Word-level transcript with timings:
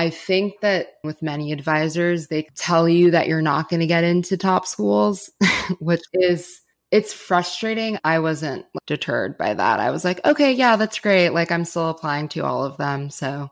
I 0.00 0.08
think 0.08 0.62
that 0.62 0.94
with 1.04 1.20
many 1.20 1.52
advisors, 1.52 2.28
they 2.28 2.44
tell 2.56 2.88
you 2.88 3.10
that 3.10 3.28
you're 3.28 3.42
not 3.42 3.68
going 3.68 3.80
to 3.80 3.86
get 3.86 4.02
into 4.02 4.38
top 4.38 4.66
schools, 4.66 5.30
which 5.78 6.00
is 6.14 6.62
it's 6.90 7.12
frustrating. 7.12 7.98
I 8.02 8.20
wasn't 8.20 8.64
deterred 8.86 9.36
by 9.36 9.52
that. 9.52 9.78
I 9.78 9.90
was 9.90 10.02
like, 10.02 10.24
okay, 10.24 10.52
yeah, 10.52 10.76
that's 10.76 11.00
great. 11.00 11.34
Like 11.34 11.52
I'm 11.52 11.66
still 11.66 11.90
applying 11.90 12.28
to 12.30 12.40
all 12.46 12.64
of 12.64 12.78
them. 12.78 13.10
So 13.10 13.50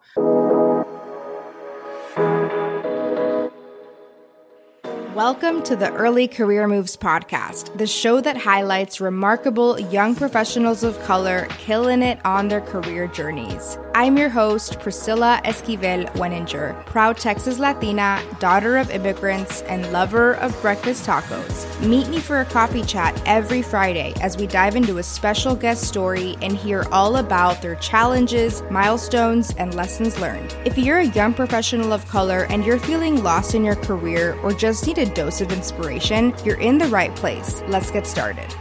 Welcome 5.18 5.64
to 5.64 5.74
the 5.74 5.92
Early 5.94 6.28
Career 6.28 6.68
Moves 6.68 6.96
podcast, 6.96 7.76
the 7.76 7.88
show 7.88 8.20
that 8.20 8.36
highlights 8.36 9.00
remarkable 9.00 9.76
young 9.76 10.14
professionals 10.14 10.84
of 10.84 10.96
color 11.02 11.48
killing 11.58 12.02
it 12.02 12.24
on 12.24 12.46
their 12.46 12.60
career 12.60 13.08
journeys. 13.08 13.76
I'm 13.96 14.16
your 14.16 14.28
host, 14.28 14.78
Priscilla 14.78 15.40
Esquivel 15.44 16.08
Weninger, 16.12 16.86
proud 16.86 17.16
Texas 17.16 17.58
Latina, 17.58 18.22
daughter 18.38 18.76
of 18.76 18.92
immigrants, 18.92 19.62
and 19.62 19.90
lover 19.92 20.34
of 20.34 20.56
breakfast 20.62 21.04
tacos. 21.04 21.66
Meet 21.84 22.06
me 22.06 22.20
for 22.20 22.40
a 22.40 22.44
coffee 22.44 22.84
chat 22.84 23.20
every 23.26 23.60
Friday 23.60 24.14
as 24.20 24.36
we 24.36 24.46
dive 24.46 24.76
into 24.76 24.98
a 24.98 25.02
special 25.02 25.56
guest 25.56 25.82
story 25.82 26.36
and 26.42 26.56
hear 26.56 26.86
all 26.92 27.16
about 27.16 27.60
their 27.60 27.74
challenges, 27.74 28.62
milestones, 28.70 29.52
and 29.56 29.74
lessons 29.74 30.16
learned. 30.20 30.56
If 30.64 30.78
you're 30.78 30.98
a 30.98 31.06
young 31.06 31.34
professional 31.34 31.92
of 31.92 32.06
color 32.06 32.46
and 32.50 32.64
you're 32.64 32.78
feeling 32.78 33.24
lost 33.24 33.56
in 33.56 33.64
your 33.64 33.74
career 33.74 34.38
or 34.44 34.52
just 34.52 34.86
need 34.86 34.98
a 34.98 35.07
dose 35.08 35.40
of 35.40 35.52
inspiration, 35.52 36.34
you're 36.44 36.60
in 36.60 36.78
the 36.78 36.88
right 36.88 37.14
place. 37.16 37.62
Let's 37.68 37.90
get 37.90 38.06
started. 38.06 38.52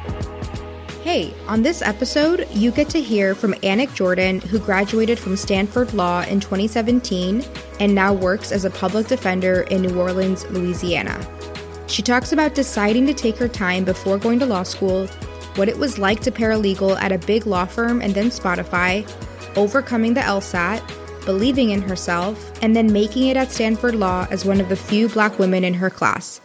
Hey, 1.03 1.33
on 1.47 1.61
this 1.61 1.81
episode, 1.81 2.47
you 2.51 2.69
get 2.69 2.89
to 2.89 3.01
hear 3.01 3.33
from 3.33 3.53
Annick 3.55 3.93
Jordan, 3.95 4.41
who 4.41 4.59
graduated 4.59 5.17
from 5.17 5.37
Stanford 5.37 5.93
Law 5.93 6.23
in 6.23 6.41
2017 6.41 7.45
and 7.79 7.95
now 7.95 8.13
works 8.13 8.51
as 8.51 8.65
a 8.65 8.69
public 8.69 9.07
defender 9.07 9.61
in 9.71 9.83
New 9.83 9.97
Orleans, 9.97 10.45
Louisiana. 10.49 11.17
She 11.87 12.01
talks 12.01 12.33
about 12.33 12.55
deciding 12.55 13.07
to 13.07 13.13
take 13.13 13.37
her 13.37 13.47
time 13.47 13.85
before 13.85 14.17
going 14.17 14.39
to 14.39 14.45
law 14.45 14.63
school, 14.63 15.07
what 15.55 15.69
it 15.69 15.77
was 15.77 15.97
like 15.97 16.19
to 16.23 16.31
paralegal 16.31 16.99
at 17.01 17.13
a 17.13 17.17
big 17.19 17.47
law 17.47 17.65
firm 17.65 18.01
and 18.01 18.13
then 18.13 18.27
Spotify, 18.27 19.09
overcoming 19.55 20.13
the 20.13 20.21
LSAT, 20.21 20.81
believing 21.27 21.69
in 21.69 21.81
herself, 21.83 22.51
and 22.63 22.75
then 22.75 22.91
making 22.91 23.27
it 23.27 23.37
at 23.37 23.51
Stanford 23.51 23.93
Law 23.93 24.25
as 24.31 24.45
one 24.45 24.59
of 24.59 24.69
the 24.69 24.75
few 24.75 25.09
black 25.09 25.37
women 25.37 25.63
in 25.63 25.75
her 25.75 25.91
class. 25.91 26.41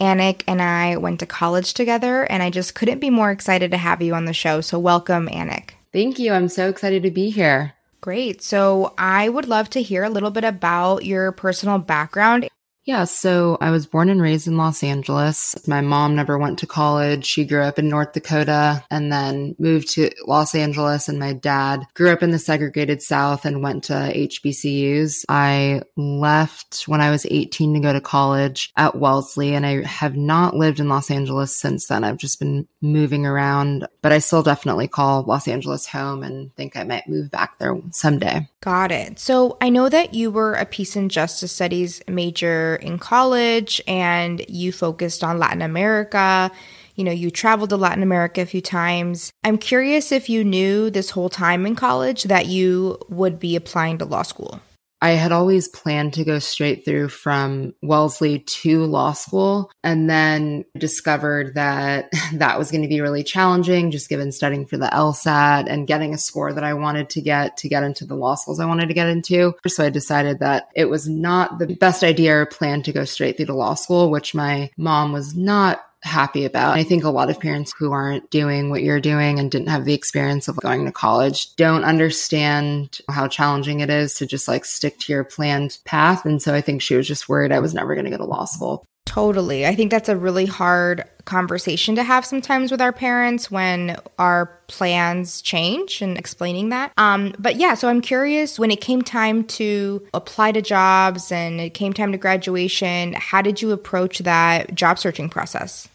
Annick 0.00 0.42
and 0.48 0.60
I 0.60 0.96
went 0.96 1.20
to 1.20 1.26
college 1.26 1.74
together, 1.74 2.24
and 2.24 2.42
I 2.42 2.50
just 2.50 2.74
couldn't 2.74 2.98
be 2.98 3.10
more 3.10 3.30
excited 3.30 3.70
to 3.70 3.76
have 3.76 4.02
you 4.02 4.14
on 4.14 4.24
the 4.24 4.32
show. 4.32 4.60
So, 4.62 4.78
welcome, 4.78 5.28
Annick. 5.28 5.70
Thank 5.92 6.18
you. 6.18 6.32
I'm 6.32 6.48
so 6.48 6.68
excited 6.68 7.02
to 7.04 7.10
be 7.10 7.30
here. 7.30 7.74
Great. 8.00 8.42
So, 8.42 8.94
I 8.98 9.28
would 9.28 9.48
love 9.48 9.70
to 9.70 9.82
hear 9.82 10.02
a 10.02 10.10
little 10.10 10.30
bit 10.30 10.44
about 10.44 11.04
your 11.04 11.30
personal 11.32 11.78
background. 11.78 12.48
Yeah, 12.86 13.02
so 13.02 13.58
I 13.60 13.70
was 13.70 13.84
born 13.84 14.08
and 14.08 14.22
raised 14.22 14.46
in 14.46 14.56
Los 14.56 14.84
Angeles. 14.84 15.56
My 15.66 15.80
mom 15.80 16.14
never 16.14 16.38
went 16.38 16.60
to 16.60 16.68
college. 16.68 17.26
She 17.26 17.44
grew 17.44 17.62
up 17.62 17.80
in 17.80 17.88
North 17.88 18.12
Dakota 18.12 18.84
and 18.92 19.10
then 19.10 19.56
moved 19.58 19.88
to 19.94 20.12
Los 20.24 20.54
Angeles. 20.54 21.08
And 21.08 21.18
my 21.18 21.32
dad 21.32 21.84
grew 21.94 22.10
up 22.10 22.22
in 22.22 22.30
the 22.30 22.38
segregated 22.38 23.02
South 23.02 23.44
and 23.44 23.60
went 23.60 23.82
to 23.84 23.92
HBCUs. 23.92 25.24
I 25.28 25.82
left 25.96 26.84
when 26.86 27.00
I 27.00 27.10
was 27.10 27.26
18 27.28 27.74
to 27.74 27.80
go 27.80 27.92
to 27.92 28.00
college 28.00 28.72
at 28.76 28.94
Wellesley, 28.94 29.56
and 29.56 29.66
I 29.66 29.84
have 29.84 30.16
not 30.16 30.54
lived 30.54 30.78
in 30.78 30.88
Los 30.88 31.10
Angeles 31.10 31.58
since 31.58 31.88
then. 31.88 32.04
I've 32.04 32.18
just 32.18 32.38
been 32.38 32.68
moving 32.80 33.26
around, 33.26 33.88
but 34.00 34.12
I 34.12 34.20
still 34.20 34.44
definitely 34.44 34.86
call 34.86 35.24
Los 35.24 35.48
Angeles 35.48 35.88
home 35.88 36.22
and 36.22 36.54
think 36.54 36.76
I 36.76 36.84
might 36.84 37.08
move 37.08 37.32
back 37.32 37.58
there 37.58 37.76
someday. 37.90 38.48
Got 38.60 38.92
it. 38.92 39.18
So 39.18 39.56
I 39.60 39.70
know 39.70 39.88
that 39.88 40.14
you 40.14 40.30
were 40.30 40.54
a 40.54 40.64
peace 40.64 40.94
and 40.94 41.10
justice 41.10 41.52
studies 41.52 42.00
major 42.08 42.75
in 42.76 42.98
college 42.98 43.80
and 43.86 44.44
you 44.48 44.72
focused 44.72 45.24
on 45.24 45.38
Latin 45.38 45.62
America. 45.62 46.50
You 46.94 47.04
know, 47.04 47.12
you 47.12 47.30
traveled 47.30 47.70
to 47.70 47.76
Latin 47.76 48.02
America 48.02 48.40
a 48.40 48.46
few 48.46 48.60
times. 48.60 49.32
I'm 49.44 49.58
curious 49.58 50.12
if 50.12 50.28
you 50.30 50.44
knew 50.44 50.88
this 50.90 51.10
whole 51.10 51.28
time 51.28 51.66
in 51.66 51.74
college 51.74 52.24
that 52.24 52.46
you 52.46 52.98
would 53.08 53.38
be 53.38 53.56
applying 53.56 53.98
to 53.98 54.04
law 54.04 54.22
school. 54.22 54.60
I 55.02 55.10
had 55.10 55.32
always 55.32 55.68
planned 55.68 56.14
to 56.14 56.24
go 56.24 56.38
straight 56.38 56.84
through 56.84 57.08
from 57.08 57.74
Wellesley 57.82 58.40
to 58.40 58.84
law 58.84 59.12
school 59.12 59.70
and 59.84 60.08
then 60.08 60.64
discovered 60.76 61.54
that 61.54 62.10
that 62.34 62.58
was 62.58 62.70
going 62.70 62.82
to 62.82 62.88
be 62.88 63.00
really 63.00 63.22
challenging 63.22 63.90
just 63.90 64.08
given 64.08 64.32
studying 64.32 64.66
for 64.66 64.76
the 64.76 64.86
LSAT 64.86 65.66
and 65.68 65.86
getting 65.86 66.14
a 66.14 66.18
score 66.18 66.52
that 66.52 66.64
I 66.64 66.74
wanted 66.74 67.10
to 67.10 67.20
get 67.20 67.58
to 67.58 67.68
get 67.68 67.82
into 67.82 68.06
the 68.06 68.14
law 68.14 68.34
schools 68.34 68.60
I 68.60 68.66
wanted 68.66 68.88
to 68.88 68.94
get 68.94 69.08
into. 69.08 69.54
So 69.66 69.84
I 69.84 69.90
decided 69.90 70.38
that 70.40 70.68
it 70.74 70.86
was 70.86 71.08
not 71.08 71.58
the 71.58 71.66
best 71.74 72.02
idea 72.02 72.36
or 72.36 72.46
plan 72.46 72.82
to 72.82 72.92
go 72.92 73.04
straight 73.04 73.36
through 73.36 73.46
to 73.46 73.54
law 73.54 73.74
school, 73.74 74.10
which 74.10 74.34
my 74.34 74.70
mom 74.76 75.12
was 75.12 75.36
not 75.36 75.82
happy 76.06 76.44
about. 76.44 76.76
I 76.76 76.84
think 76.84 77.04
a 77.04 77.10
lot 77.10 77.30
of 77.30 77.40
parents 77.40 77.74
who 77.78 77.92
aren't 77.92 78.30
doing 78.30 78.70
what 78.70 78.82
you're 78.82 79.00
doing 79.00 79.38
and 79.38 79.50
didn't 79.50 79.68
have 79.68 79.84
the 79.84 79.94
experience 79.94 80.48
of 80.48 80.56
going 80.56 80.84
to 80.86 80.92
college 80.92 81.54
don't 81.56 81.84
understand 81.84 83.00
how 83.10 83.28
challenging 83.28 83.80
it 83.80 83.90
is 83.90 84.14
to 84.14 84.26
just 84.26 84.48
like 84.48 84.64
stick 84.64 84.98
to 85.00 85.12
your 85.12 85.24
planned 85.24 85.78
path. 85.84 86.24
And 86.24 86.40
so 86.40 86.54
I 86.54 86.60
think 86.60 86.82
she 86.82 86.96
was 86.96 87.06
just 87.06 87.28
worried 87.28 87.52
I 87.52 87.60
was 87.60 87.74
never 87.74 87.94
going 87.94 88.04
to 88.04 88.10
go 88.10 88.18
to 88.18 88.24
law 88.24 88.44
school. 88.44 88.86
Totally. 89.06 89.64
I 89.64 89.74
think 89.74 89.90
that's 89.90 90.08
a 90.08 90.16
really 90.16 90.46
hard 90.46 91.04
conversation 91.24 91.94
to 91.94 92.02
have 92.02 92.26
sometimes 92.26 92.70
with 92.70 92.82
our 92.82 92.92
parents 92.92 93.50
when 93.50 93.96
our 94.18 94.46
plans 94.66 95.40
change 95.40 96.02
and 96.02 96.18
explaining 96.18 96.68
that. 96.70 96.92
Um, 96.98 97.32
but 97.38 97.56
yeah, 97.56 97.74
so 97.74 97.88
I'm 97.88 98.00
curious 98.00 98.58
when 98.58 98.70
it 98.70 98.80
came 98.80 99.02
time 99.02 99.44
to 99.44 100.06
apply 100.12 100.52
to 100.52 100.60
jobs 100.60 101.30
and 101.32 101.60
it 101.60 101.70
came 101.70 101.92
time 101.92 102.12
to 102.12 102.18
graduation, 102.18 103.14
how 103.14 103.42
did 103.42 103.62
you 103.62 103.70
approach 103.70 104.18
that 104.18 104.74
job 104.74 104.98
searching 104.98 105.30
process? 105.30 105.88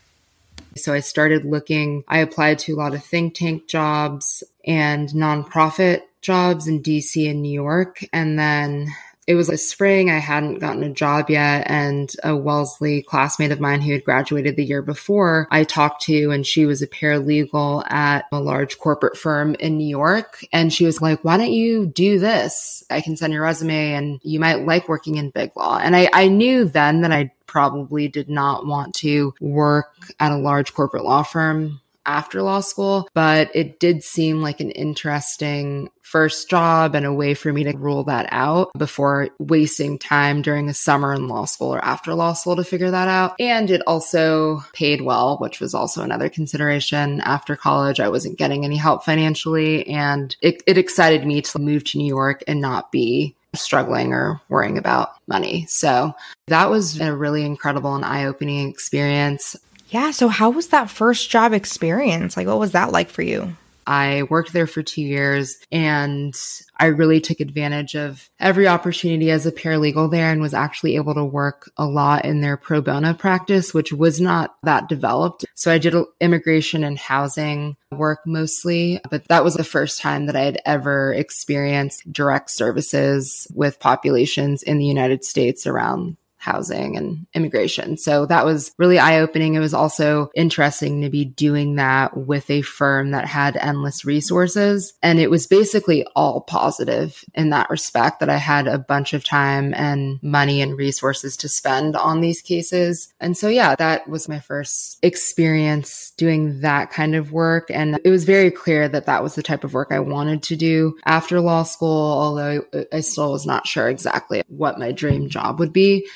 So 0.75 0.93
I 0.93 1.01
started 1.01 1.45
looking, 1.45 2.03
I 2.07 2.19
applied 2.19 2.59
to 2.59 2.73
a 2.73 2.77
lot 2.77 2.93
of 2.93 3.03
think 3.03 3.35
tank 3.35 3.67
jobs 3.67 4.43
and 4.65 5.09
nonprofit 5.09 6.01
jobs 6.21 6.67
in 6.67 6.81
DC 6.81 7.29
and 7.29 7.41
New 7.41 7.51
York. 7.51 8.05
And 8.13 8.39
then 8.39 8.87
it 9.31 9.35
was 9.35 9.49
a 9.49 9.57
spring. 9.57 10.09
I 10.09 10.17
hadn't 10.17 10.59
gotten 10.59 10.83
a 10.83 10.89
job 10.89 11.29
yet. 11.29 11.63
And 11.69 12.11
a 12.21 12.35
Wellesley 12.35 13.01
classmate 13.01 13.51
of 13.51 13.61
mine 13.61 13.81
who 13.81 13.93
had 13.93 14.03
graduated 14.03 14.57
the 14.57 14.65
year 14.65 14.81
before, 14.81 15.47
I 15.49 15.63
talked 15.63 16.01
to, 16.03 16.31
and 16.31 16.45
she 16.45 16.65
was 16.65 16.81
a 16.81 16.87
paralegal 16.87 17.89
at 17.89 18.25
a 18.33 18.41
large 18.41 18.77
corporate 18.77 19.17
firm 19.17 19.55
in 19.55 19.77
New 19.77 19.87
York. 19.87 20.43
And 20.51 20.73
she 20.73 20.85
was 20.85 21.01
like, 21.01 21.23
why 21.23 21.37
don't 21.37 21.53
you 21.53 21.85
do 21.85 22.19
this? 22.19 22.83
I 22.89 22.99
can 22.99 23.15
send 23.15 23.31
your 23.31 23.43
resume 23.43 23.93
and 23.93 24.19
you 24.21 24.41
might 24.41 24.65
like 24.65 24.89
working 24.89 25.15
in 25.15 25.29
big 25.29 25.55
law. 25.55 25.79
And 25.81 25.95
I, 25.95 26.09
I 26.11 26.27
knew 26.27 26.65
then 26.65 27.01
that 27.01 27.13
I 27.13 27.31
probably 27.47 28.09
did 28.09 28.29
not 28.29 28.65
want 28.65 28.95
to 28.95 29.33
work 29.39 29.93
at 30.19 30.33
a 30.33 30.37
large 30.37 30.73
corporate 30.73 31.05
law 31.05 31.23
firm 31.23 31.79
after 32.05 32.41
law 32.41 32.59
school, 32.59 33.07
but 33.13 33.49
it 33.53 33.79
did 33.79 34.03
seem 34.03 34.41
like 34.41 34.59
an 34.59 34.71
interesting 34.71 35.89
first 36.01 36.49
job 36.49 36.93
and 36.93 37.05
a 37.05 37.13
way 37.13 37.33
for 37.33 37.53
me 37.53 37.63
to 37.63 37.77
rule 37.77 38.03
that 38.03 38.27
out 38.31 38.69
before 38.77 39.29
wasting 39.39 39.97
time 39.97 40.41
during 40.41 40.67
a 40.67 40.73
summer 40.73 41.13
in 41.13 41.29
law 41.29 41.45
school 41.45 41.73
or 41.73 41.83
after 41.85 42.13
law 42.13 42.33
school 42.33 42.55
to 42.57 42.63
figure 42.65 42.91
that 42.91 43.07
out. 43.07 43.33
And 43.39 43.71
it 43.71 43.81
also 43.87 44.61
paid 44.73 45.01
well, 45.01 45.37
which 45.37 45.61
was 45.61 45.73
also 45.73 46.03
another 46.03 46.27
consideration. 46.27 47.21
After 47.21 47.55
college, 47.55 48.01
I 48.01 48.09
wasn't 48.09 48.37
getting 48.37 48.65
any 48.65 48.75
help 48.75 49.05
financially 49.05 49.87
and 49.87 50.35
it, 50.41 50.61
it 50.67 50.77
excited 50.77 51.25
me 51.25 51.41
to 51.43 51.59
move 51.59 51.85
to 51.85 51.97
New 51.97 52.07
York 52.07 52.43
and 52.45 52.59
not 52.59 52.91
be 52.91 53.35
struggling 53.53 54.13
or 54.13 54.41
worrying 54.49 54.77
about 54.77 55.11
money. 55.27 55.65
So 55.67 56.13
that 56.47 56.69
was 56.69 56.99
a 56.99 57.15
really 57.15 57.43
incredible 57.43 57.95
and 57.95 58.05
eye 58.05 58.25
opening 58.25 58.69
experience. 58.69 59.55
Yeah. 59.91 60.11
So, 60.11 60.29
how 60.29 60.49
was 60.49 60.69
that 60.69 60.89
first 60.89 61.29
job 61.29 61.53
experience? 61.53 62.35
Like, 62.35 62.47
what 62.47 62.59
was 62.59 62.71
that 62.71 62.91
like 62.91 63.09
for 63.09 63.21
you? 63.21 63.55
I 63.85 64.23
worked 64.23 64.53
there 64.53 64.67
for 64.67 64.83
two 64.83 65.01
years 65.01 65.57
and 65.71 66.33
I 66.79 66.85
really 66.85 67.19
took 67.19 67.39
advantage 67.39 67.95
of 67.95 68.29
every 68.39 68.67
opportunity 68.67 69.31
as 69.31 69.45
a 69.45 69.51
paralegal 69.51 70.11
there 70.11 70.31
and 70.31 70.39
was 70.39 70.53
actually 70.53 70.95
able 70.95 71.13
to 71.15 71.25
work 71.25 71.69
a 71.77 71.85
lot 71.85 72.23
in 72.23 72.41
their 72.41 72.57
pro 72.57 72.81
bono 72.81 73.13
practice, 73.13 73.73
which 73.73 73.91
was 73.91 74.21
not 74.21 74.55
that 74.63 74.87
developed. 74.87 75.45
So 75.55 75.71
I 75.71 75.77
did 75.77 75.95
immigration 76.21 76.83
and 76.83 76.97
housing 76.97 77.75
work 77.91 78.19
mostly, 78.25 79.01
but 79.09 79.27
that 79.27 79.43
was 79.43 79.55
the 79.55 79.63
first 79.63 79.99
time 79.99 80.27
that 80.27 80.35
I 80.35 80.41
had 80.43 80.61
ever 80.65 81.13
experienced 81.13 82.11
direct 82.13 82.51
services 82.51 83.47
with 83.53 83.79
populations 83.79 84.63
in 84.63 84.77
the 84.77 84.85
United 84.85 85.25
States 85.25 85.67
around 85.67 86.17
housing 86.41 86.97
and 86.97 87.25
immigration. 87.33 87.97
So 87.97 88.25
that 88.25 88.45
was 88.45 88.71
really 88.77 88.99
eye 88.99 89.19
opening. 89.19 89.53
It 89.53 89.59
was 89.59 89.73
also 89.73 90.29
interesting 90.35 91.01
to 91.01 91.09
be 91.09 91.25
doing 91.25 91.75
that 91.75 92.17
with 92.17 92.49
a 92.49 92.61
firm 92.61 93.11
that 93.11 93.25
had 93.25 93.55
endless 93.57 94.03
resources. 94.03 94.93
And 95.01 95.19
it 95.19 95.29
was 95.29 95.47
basically 95.47 96.05
all 96.15 96.41
positive 96.41 97.23
in 97.33 97.51
that 97.51 97.69
respect 97.69 98.19
that 98.19 98.29
I 98.29 98.37
had 98.37 98.67
a 98.67 98.79
bunch 98.79 99.13
of 99.13 99.23
time 99.23 99.73
and 99.75 100.19
money 100.21 100.61
and 100.61 100.77
resources 100.77 101.37
to 101.37 101.49
spend 101.49 101.95
on 101.95 102.21
these 102.21 102.41
cases. 102.41 103.13
And 103.19 103.37
so, 103.37 103.47
yeah, 103.47 103.75
that 103.75 104.07
was 104.09 104.27
my 104.27 104.39
first 104.39 104.97
experience 105.03 106.11
doing 106.17 106.61
that 106.61 106.91
kind 106.91 107.15
of 107.15 107.31
work. 107.31 107.69
And 107.69 107.99
it 108.03 108.09
was 108.09 108.25
very 108.25 108.51
clear 108.51 108.89
that 108.89 109.05
that 109.05 109.23
was 109.23 109.35
the 109.35 109.43
type 109.43 109.63
of 109.63 109.73
work 109.73 109.89
I 109.91 109.99
wanted 109.99 110.43
to 110.43 110.55
do 110.55 110.97
after 111.05 111.39
law 111.39 111.63
school, 111.63 111.89
although 111.89 112.65
I 112.91 113.01
still 113.01 113.31
was 113.31 113.45
not 113.45 113.67
sure 113.67 113.89
exactly 113.89 114.43
what 114.47 114.79
my 114.79 114.91
dream 114.91 115.29
job 115.29 115.59
would 115.59 115.73
be. 115.73 116.07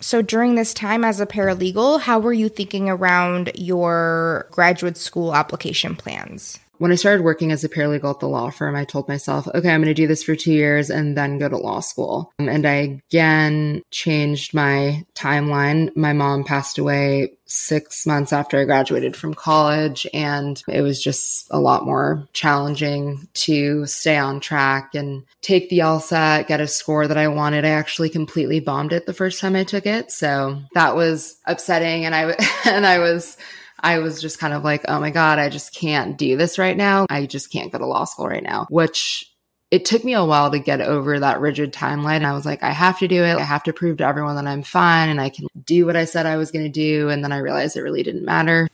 So, 0.00 0.22
during 0.22 0.54
this 0.54 0.74
time 0.74 1.04
as 1.04 1.20
a 1.20 1.26
paralegal, 1.26 2.00
how 2.00 2.18
were 2.18 2.32
you 2.32 2.48
thinking 2.48 2.90
around 2.90 3.52
your 3.54 4.46
graduate 4.50 4.96
school 4.96 5.34
application 5.34 5.96
plans? 5.96 6.58
When 6.78 6.92
I 6.92 6.96
started 6.96 7.22
working 7.22 7.52
as 7.52 7.64
a 7.64 7.68
paralegal 7.68 8.10
at 8.14 8.20
the 8.20 8.28
law 8.28 8.50
firm, 8.50 8.74
I 8.74 8.84
told 8.84 9.08
myself, 9.08 9.46
okay, 9.48 9.70
I'm 9.70 9.80
going 9.80 9.86
to 9.86 9.94
do 9.94 10.06
this 10.06 10.22
for 10.22 10.34
two 10.34 10.52
years 10.52 10.90
and 10.90 11.16
then 11.16 11.38
go 11.38 11.48
to 11.48 11.56
law 11.56 11.80
school. 11.80 12.32
Um, 12.38 12.48
and 12.48 12.66
I 12.66 13.00
again 13.10 13.82
changed 13.90 14.54
my 14.54 15.04
timeline. 15.14 15.94
My 15.96 16.12
mom 16.12 16.44
passed 16.44 16.78
away 16.78 17.36
six 17.46 18.06
months 18.06 18.32
after 18.32 18.58
I 18.58 18.64
graduated 18.64 19.16
from 19.16 19.34
college, 19.34 20.06
and 20.12 20.62
it 20.68 20.80
was 20.80 21.02
just 21.02 21.46
a 21.50 21.60
lot 21.60 21.84
more 21.84 22.26
challenging 22.32 23.28
to 23.34 23.86
stay 23.86 24.16
on 24.16 24.40
track 24.40 24.94
and 24.94 25.24
take 25.42 25.68
the 25.68 25.78
LSAT, 25.78 26.46
get 26.46 26.60
a 26.60 26.66
score 26.66 27.06
that 27.06 27.18
I 27.18 27.28
wanted. 27.28 27.64
I 27.64 27.70
actually 27.70 28.08
completely 28.08 28.60
bombed 28.60 28.92
it 28.92 29.06
the 29.06 29.14
first 29.14 29.40
time 29.40 29.56
I 29.56 29.64
took 29.64 29.86
it. 29.86 30.10
So 30.10 30.62
that 30.74 30.96
was 30.96 31.36
upsetting. 31.46 32.04
And 32.04 32.14
I, 32.14 32.34
and 32.64 32.86
I 32.86 32.98
was, 32.98 33.36
I 33.84 33.98
was 33.98 34.20
just 34.20 34.38
kind 34.38 34.54
of 34.54 34.64
like, 34.64 34.84
oh 34.88 34.98
my 34.98 35.10
God, 35.10 35.38
I 35.38 35.50
just 35.50 35.74
can't 35.74 36.16
do 36.16 36.36
this 36.38 36.58
right 36.58 36.76
now. 36.76 37.04
I 37.10 37.26
just 37.26 37.52
can't 37.52 37.70
go 37.70 37.78
to 37.78 37.86
law 37.86 38.04
school 38.04 38.26
right 38.26 38.42
now, 38.42 38.66
which 38.70 39.30
it 39.70 39.84
took 39.84 40.04
me 40.04 40.14
a 40.14 40.24
while 40.24 40.50
to 40.50 40.58
get 40.58 40.80
over 40.80 41.20
that 41.20 41.40
rigid 41.40 41.72
timeline. 41.72 42.24
I 42.24 42.32
was 42.32 42.46
like, 42.46 42.62
I 42.62 42.70
have 42.70 42.98
to 43.00 43.08
do 43.08 43.24
it. 43.24 43.36
I 43.36 43.42
have 43.42 43.64
to 43.64 43.74
prove 43.74 43.98
to 43.98 44.06
everyone 44.06 44.36
that 44.36 44.46
I'm 44.46 44.62
fine 44.62 45.10
and 45.10 45.20
I 45.20 45.28
can 45.28 45.48
do 45.64 45.84
what 45.84 45.96
I 45.96 46.06
said 46.06 46.24
I 46.24 46.38
was 46.38 46.50
going 46.50 46.64
to 46.64 46.70
do. 46.70 47.10
And 47.10 47.22
then 47.22 47.30
I 47.30 47.38
realized 47.38 47.76
it 47.76 47.82
really 47.82 48.02
didn't 48.02 48.24
matter. 48.24 48.68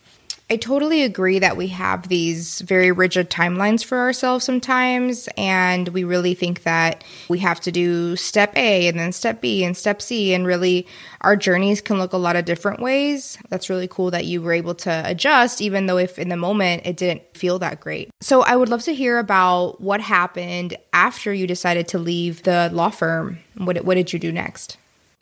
I 0.51 0.57
totally 0.57 1.03
agree 1.03 1.39
that 1.39 1.55
we 1.55 1.67
have 1.67 2.09
these 2.09 2.59
very 2.59 2.91
rigid 2.91 3.29
timelines 3.29 3.85
for 3.85 3.99
ourselves 3.99 4.43
sometimes. 4.43 5.29
And 5.37 5.87
we 5.87 6.03
really 6.03 6.33
think 6.33 6.63
that 6.63 7.05
we 7.29 7.39
have 7.39 7.61
to 7.61 7.71
do 7.71 8.17
step 8.17 8.51
A 8.57 8.89
and 8.89 8.99
then 8.99 9.13
step 9.13 9.39
B 9.39 9.63
and 9.63 9.77
step 9.77 10.01
C. 10.01 10.33
And 10.33 10.45
really, 10.45 10.87
our 11.21 11.37
journeys 11.37 11.79
can 11.79 11.99
look 11.99 12.11
a 12.11 12.17
lot 12.17 12.35
of 12.35 12.43
different 12.43 12.81
ways. 12.81 13.37
That's 13.47 13.69
really 13.69 13.87
cool 13.87 14.11
that 14.11 14.25
you 14.25 14.41
were 14.41 14.51
able 14.51 14.75
to 14.75 15.03
adjust, 15.05 15.61
even 15.61 15.85
though 15.85 15.97
if 15.97 16.19
in 16.19 16.27
the 16.27 16.35
moment 16.35 16.81
it 16.85 16.97
didn't 16.97 17.21
feel 17.33 17.57
that 17.59 17.79
great. 17.79 18.09
So, 18.19 18.41
I 18.41 18.57
would 18.57 18.67
love 18.67 18.83
to 18.83 18.93
hear 18.93 19.19
about 19.19 19.79
what 19.79 20.01
happened 20.01 20.75
after 20.91 21.33
you 21.33 21.47
decided 21.47 21.87
to 21.89 21.97
leave 21.97 22.43
the 22.43 22.69
law 22.73 22.89
firm. 22.89 23.39
What, 23.55 23.85
what 23.85 23.95
did 23.95 24.11
you 24.11 24.19
do 24.19 24.33
next? 24.33 24.75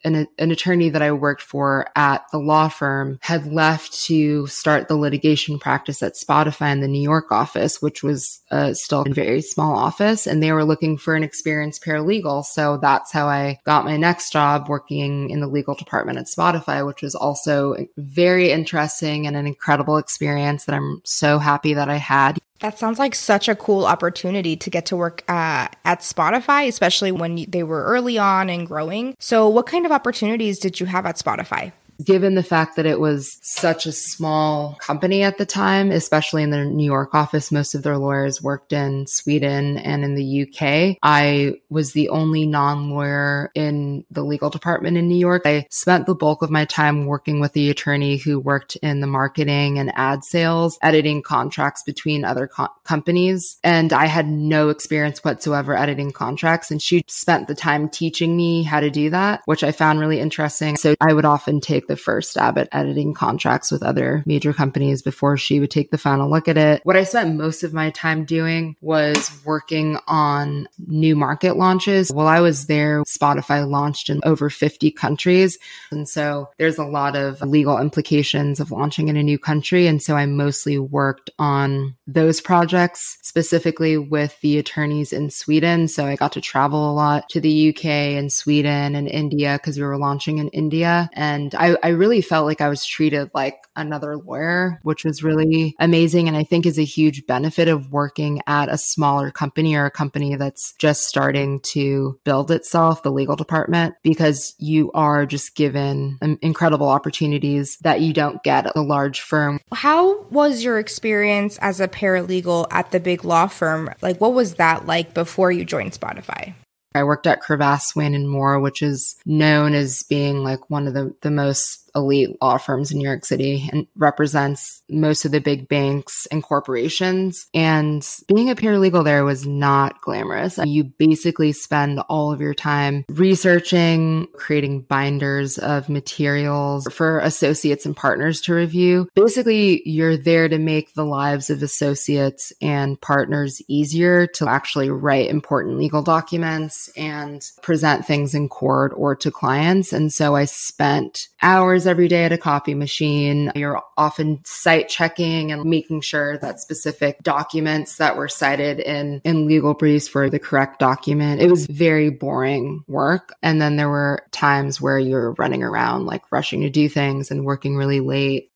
An, 0.04 0.28
an 0.38 0.52
attorney 0.52 0.90
that 0.90 1.02
I 1.02 1.12
worked 1.12 1.42
for 1.42 1.88
at 1.96 2.24
the 2.32 2.38
law 2.38 2.70
firm 2.70 3.20
had 3.22 3.52
left 3.52 3.94
to 4.06 4.48
start 4.48 4.88
the 4.88 4.96
litigation 4.96 5.60
practice 5.60 6.02
at 6.02 6.16
Spotify 6.16 6.72
in 6.72 6.82
the 6.82 6.88
New 6.88 7.02
York 7.02 7.32
office, 7.32 7.82
which 7.82 8.04
was 8.04 8.42
uh, 8.52 8.74
still 8.74 9.04
a 9.06 9.14
very 9.14 9.42
small 9.42 9.76
office. 9.76 10.28
And 10.28 10.42
they 10.42 10.52
were 10.52 10.66
looking 10.66 10.98
for 10.98 11.16
an 11.16 11.24
experienced 11.24 11.84
paralegal. 11.84 12.46
So 12.46 12.78
that's 12.78 13.12
how 13.12 13.28
I 13.28 13.60
got 13.66 13.86
my 13.86 13.98
next 13.98 14.32
job 14.32 14.70
working 14.70 15.30
in 15.30 15.40
the 15.42 15.48
legal 15.48 15.76
department 15.76 16.18
at 16.18 16.26
Spotify, 16.26 16.86
which 16.86 17.02
was 17.02 17.16
also 17.16 17.76
very 17.98 18.52
interesting 18.52 19.28
and 19.28 19.36
an 19.36 19.48
incredible 19.48 19.98
experience 19.98 20.66
that 20.66 20.76
I'm 20.76 21.02
so 21.04 21.40
happy 21.40 21.74
that 21.74 21.90
I 21.90 21.98
had. 21.98 22.40
That 22.60 22.78
sounds 22.78 23.00
like 23.00 23.16
such 23.16 23.48
a 23.48 23.56
cool 23.56 23.86
opportunity 23.86 24.58
to 24.58 24.70
get 24.70 24.86
to 24.88 24.98
work 24.98 25.24
uh, 25.30 25.70
at 25.86 26.02
Spotify, 26.02 26.68
especially 26.68 27.12
when 27.12 27.46
they 27.48 27.64
were 27.64 27.86
early 27.86 28.18
on 28.18 28.50
and 28.50 28.68
growing. 28.68 29.16
So, 29.18 29.48
what 29.48 29.66
kind 29.66 29.86
of 29.86 29.94
opportunities 29.94 30.60
did 30.60 30.80
you 30.80 30.86
have 30.86 31.06
at 31.06 31.16
Spotify? 31.16 31.72
Given 32.04 32.36
the 32.36 32.44
fact 32.44 32.76
that 32.76 32.86
it 32.86 33.00
was 33.00 33.38
such 33.42 33.86
a 33.86 33.92
small 33.92 34.76
company 34.80 35.24
at 35.24 35.38
the 35.38 35.46
time, 35.46 35.92
especially 35.92 36.44
in 36.44 36.50
the 36.50 36.64
New 36.66 36.86
York 36.86 37.14
office, 37.14 37.52
most 37.52 37.76
of 37.76 37.84
their 37.84 37.98
lawyers 37.98 38.42
worked 38.42 38.72
in 38.72 39.06
Sweden 39.08 39.78
and 39.78 40.04
in 40.04 40.16
the 40.16 40.44
UK. 40.44 40.98
I 41.04 41.56
was 41.70 41.92
the 41.92 42.10
only 42.10 42.46
non 42.46 42.90
lawyer 42.90 43.52
in 43.54 44.06
the 44.10 44.24
legal 44.24 44.50
department 44.50 44.98
in 44.98 45.08
New 45.08 45.18
York. 45.18 45.44
I 45.46 45.68
spent 45.70 46.06
the 46.06 46.16
bulk 46.16 46.42
of 46.42 46.50
my 46.50 46.66
time 46.66 47.06
working 47.06 47.40
with 47.40 47.54
the 47.54 47.70
attorney 47.70 48.18
who 48.18 48.40
worked 48.40 48.76
in 48.78 49.02
the 49.02 49.08
marketing 49.08 49.78
and 49.78 49.92
ad 49.96 50.24
sales, 50.24 50.78
editing 50.82 51.22
contracts 51.22 51.84
between 51.84 52.24
other 52.24 52.48
co- 52.48 52.70
companies. 52.86 53.60
And 53.64 53.92
I 53.92 54.06
had 54.06 54.28
no 54.28 54.70
experience 54.70 55.24
whatsoever 55.24 55.76
editing 55.76 56.12
contracts. 56.12 56.72
And 56.72 56.82
she 56.82 57.04
spent 57.08 57.48
the 57.48 57.56
time 57.56 57.90
teaching 57.90 58.38
me 58.38 58.64
how 58.64 58.80
to 58.80 58.90
do 58.90 59.10
that, 59.10 59.42
which 59.46 59.64
I 59.64 59.72
found 59.72 60.00
really 60.00 60.20
interesting. 60.20 60.78
So 60.78 60.96
I 61.02 61.14
would 61.14 61.26
often 61.26 61.60
take 61.60 61.89
the 61.90 61.98
first 61.98 62.32
stab 62.32 62.58
at 62.58 62.70
editing 62.72 63.14
contracts 63.14 63.72
with 63.72 63.84
other 63.84 64.24
major 64.26 64.54
companies 64.54 65.02
before 65.02 65.36
she 65.36 65.60
would 65.60 65.72
take 65.72 65.92
the 65.92 65.98
final 65.98 66.30
look 66.30 66.48
at 66.48 66.58
it. 66.58 66.82
What 66.86 66.96
I 66.96 67.04
spent 67.04 67.36
most 67.36 67.64
of 67.64 67.74
my 67.74 67.90
time 67.90 68.24
doing 68.24 68.78
was 68.80 69.32
working 69.44 69.98
on 70.08 70.70
new 70.88 71.16
market 71.16 71.58
launches. 71.58 72.12
While 72.12 72.28
I 72.28 72.40
was 72.40 72.68
there, 72.68 73.04
Spotify 73.04 73.68
launched 73.68 74.10
in 74.10 74.22
over 74.24 74.50
50 74.50 74.92
countries. 74.92 75.58
And 75.92 76.08
so 76.08 76.50
there's 76.58 76.78
a 76.78 76.86
lot 76.86 77.16
of 77.16 77.42
legal 77.42 77.78
implications 77.80 78.60
of 78.60 78.72
launching 78.72 79.08
in 79.08 79.18
a 79.18 79.24
new 79.24 79.40
country. 79.40 79.88
And 79.88 80.02
so 80.02 80.16
I 80.16 80.28
mostly 80.28 80.78
worked 80.78 81.32
on 81.40 81.96
those 82.06 82.40
projects 82.40 83.18
specifically 83.24 83.98
with 83.98 84.40
the 84.42 84.60
attorneys 84.60 85.12
in 85.12 85.32
Sweden. 85.32 85.88
So 85.88 86.06
I 86.06 86.16
got 86.16 86.34
to 86.34 86.42
travel 86.42 86.92
a 86.92 86.94
lot 86.94 87.30
to 87.30 87.42
the 87.42 87.70
UK 87.70 87.86
and 87.86 88.32
Sweden 88.32 88.96
and 88.96 89.08
India 89.08 89.58
because 89.60 89.78
we 89.78 89.84
were 89.84 89.98
launching 89.98 90.38
in 90.38 90.50
India. 90.50 91.10
And 91.14 91.56
I, 91.56 91.78
I 91.84 91.90
really 91.90 92.22
felt 92.22 92.46
like 92.46 92.62
I 92.62 92.70
was 92.70 92.86
treated 92.86 93.32
like 93.34 93.58
another 93.76 94.18
lawyer, 94.18 94.80
which 94.84 95.04
was 95.04 95.24
really 95.24 95.76
amazing. 95.80 96.28
And 96.28 96.36
I 96.38 96.44
think 96.44 96.66
is 96.66 96.80
a 96.80 96.84
huge 96.84 97.26
benefit 97.26 97.68
of 97.68 97.92
working 97.92 98.42
at 98.48 98.70
a 98.70 98.78
smaller 98.78 99.32
company 99.32 99.76
or 99.76 99.86
a 99.86 99.92
company 99.92 100.36
that's 100.36 100.74
just 100.78 101.04
starting 101.06 101.60
to 101.62 102.20
build 102.24 102.52
itself, 102.52 103.04
the 103.04 103.12
legal 103.12 103.36
department, 103.36 103.96
because 104.04 104.56
you 104.58 104.92
are 104.94 105.26
just 105.26 105.56
given 105.56 106.18
um, 106.22 106.38
incredible 106.42 106.90
opportunities 106.90 107.78
that 107.82 108.02
you 108.02 108.14
don't 108.14 108.44
get 108.44 108.66
at 108.68 108.76
a 108.76 108.82
large 108.82 109.22
firm. 109.22 109.60
How 109.72 110.24
was 110.24 110.64
your 110.64 110.80
experience 110.80 111.58
as 111.60 111.80
a 111.80 111.88
paralegal 111.88 112.68
at 112.72 112.92
the 112.92 113.00
big 113.00 113.24
law 113.24 113.48
firm? 113.48 113.90
Like, 114.02 114.20
what 114.20 114.34
was 114.34 114.56
that 114.56 114.86
like 114.86 115.14
before 115.14 115.52
you 115.52 115.66
joined 115.66 115.94
Spotify? 115.94 116.54
I 116.96 117.04
worked 117.04 117.28
at 117.28 117.42
Cravath, 117.42 117.82
Swaine 117.82 118.16
and 118.16 118.30
Moore, 118.30 118.60
which 118.60 118.82
is 118.82 119.16
known 119.26 119.74
as 119.74 120.04
being 120.04 120.44
like 120.44 120.70
one 120.70 120.88
of 120.88 120.94
the, 120.94 121.14
the 121.22 121.32
most 121.32 121.89
elite 122.00 122.36
law 122.42 122.58
firms 122.58 122.92
in 122.92 122.98
New 122.98 123.08
York 123.08 123.26
City 123.26 123.70
and 123.72 123.88
represents 123.96 124.82
most 124.90 125.26
of 125.26 125.32
the 125.32 125.40
big 125.40 125.68
banks 125.68 126.26
and 126.32 126.44
corporations. 126.44 127.48
And 127.54 128.08
being 128.28 128.50
a 128.50 128.56
paralegal 128.56 129.04
there 129.04 129.24
was 129.24 129.46
not 129.46 130.02
glamorous. 130.02 130.58
You 130.58 130.84
basically 130.84 131.52
spend 131.52 132.00
all 132.10 132.32
of 132.32 132.42
your 132.42 132.54
time 132.54 133.06
researching, 133.10 134.28
creating 134.34 134.82
binders 134.82 135.58
of 135.58 135.90
materials 135.90 136.88
for 136.92 137.20
associates 137.20 137.86
and 137.86 137.96
partners 137.96 138.42
to 138.42 138.54
review. 138.54 139.08
Basically, 139.16 139.88
you're 139.88 140.18
there 140.18 140.50
to 140.50 140.58
make 140.58 140.94
the 140.94 141.06
lives 141.06 141.50
of 141.50 141.64
associates 141.64 142.54
and 142.62 143.00
partners 143.02 143.62
easier 143.68 144.28
to 144.28 144.48
actually 144.48 144.90
write 144.90 145.30
important 145.30 145.78
legal 145.78 146.02
documents 146.02 146.90
and 146.96 147.46
present 147.62 148.06
things 148.06 148.34
in 148.34 148.50
court 148.50 148.94
or 148.96 149.16
to 149.16 149.32
clients. 149.32 149.94
And 149.94 150.12
so 150.12 150.36
I 150.36 150.46
spent 150.46 151.28
hours 151.42 151.86
every 151.90 152.08
day 152.08 152.24
at 152.24 152.32
a 152.32 152.38
coffee 152.38 152.76
machine. 152.76 153.52
You're 153.56 153.82
often 153.98 154.42
cite 154.46 154.88
checking 154.88 155.52
and 155.52 155.66
making 155.66 156.02
sure 156.02 156.38
that 156.38 156.60
specific 156.60 157.22
documents 157.24 157.98
that 157.98 158.16
were 158.16 158.30
cited 158.30 158.80
in, 158.80 159.22
in 159.26 159.48
legal 159.48 159.74
briefs 159.74 160.14
were 160.14 160.30
the 160.30 160.40
correct 160.40 160.80
document. 160.80 161.42
It 161.42 161.50
was 161.50 161.66
very 161.66 162.10
boring 162.10 162.84
work. 162.88 163.34
And 163.42 163.62
then 163.62 163.76
there 163.76 163.90
were 163.90 164.22
times 164.32 164.80
where 164.80 165.00
you're 165.00 165.34
running 165.34 165.64
around, 165.64 166.06
like 166.06 166.32
rushing 166.32 166.62
to 166.62 166.70
do 166.70 166.88
things 166.88 167.32
and 167.32 167.44
working 167.44 167.76
really 167.76 168.00
late. 168.00 168.49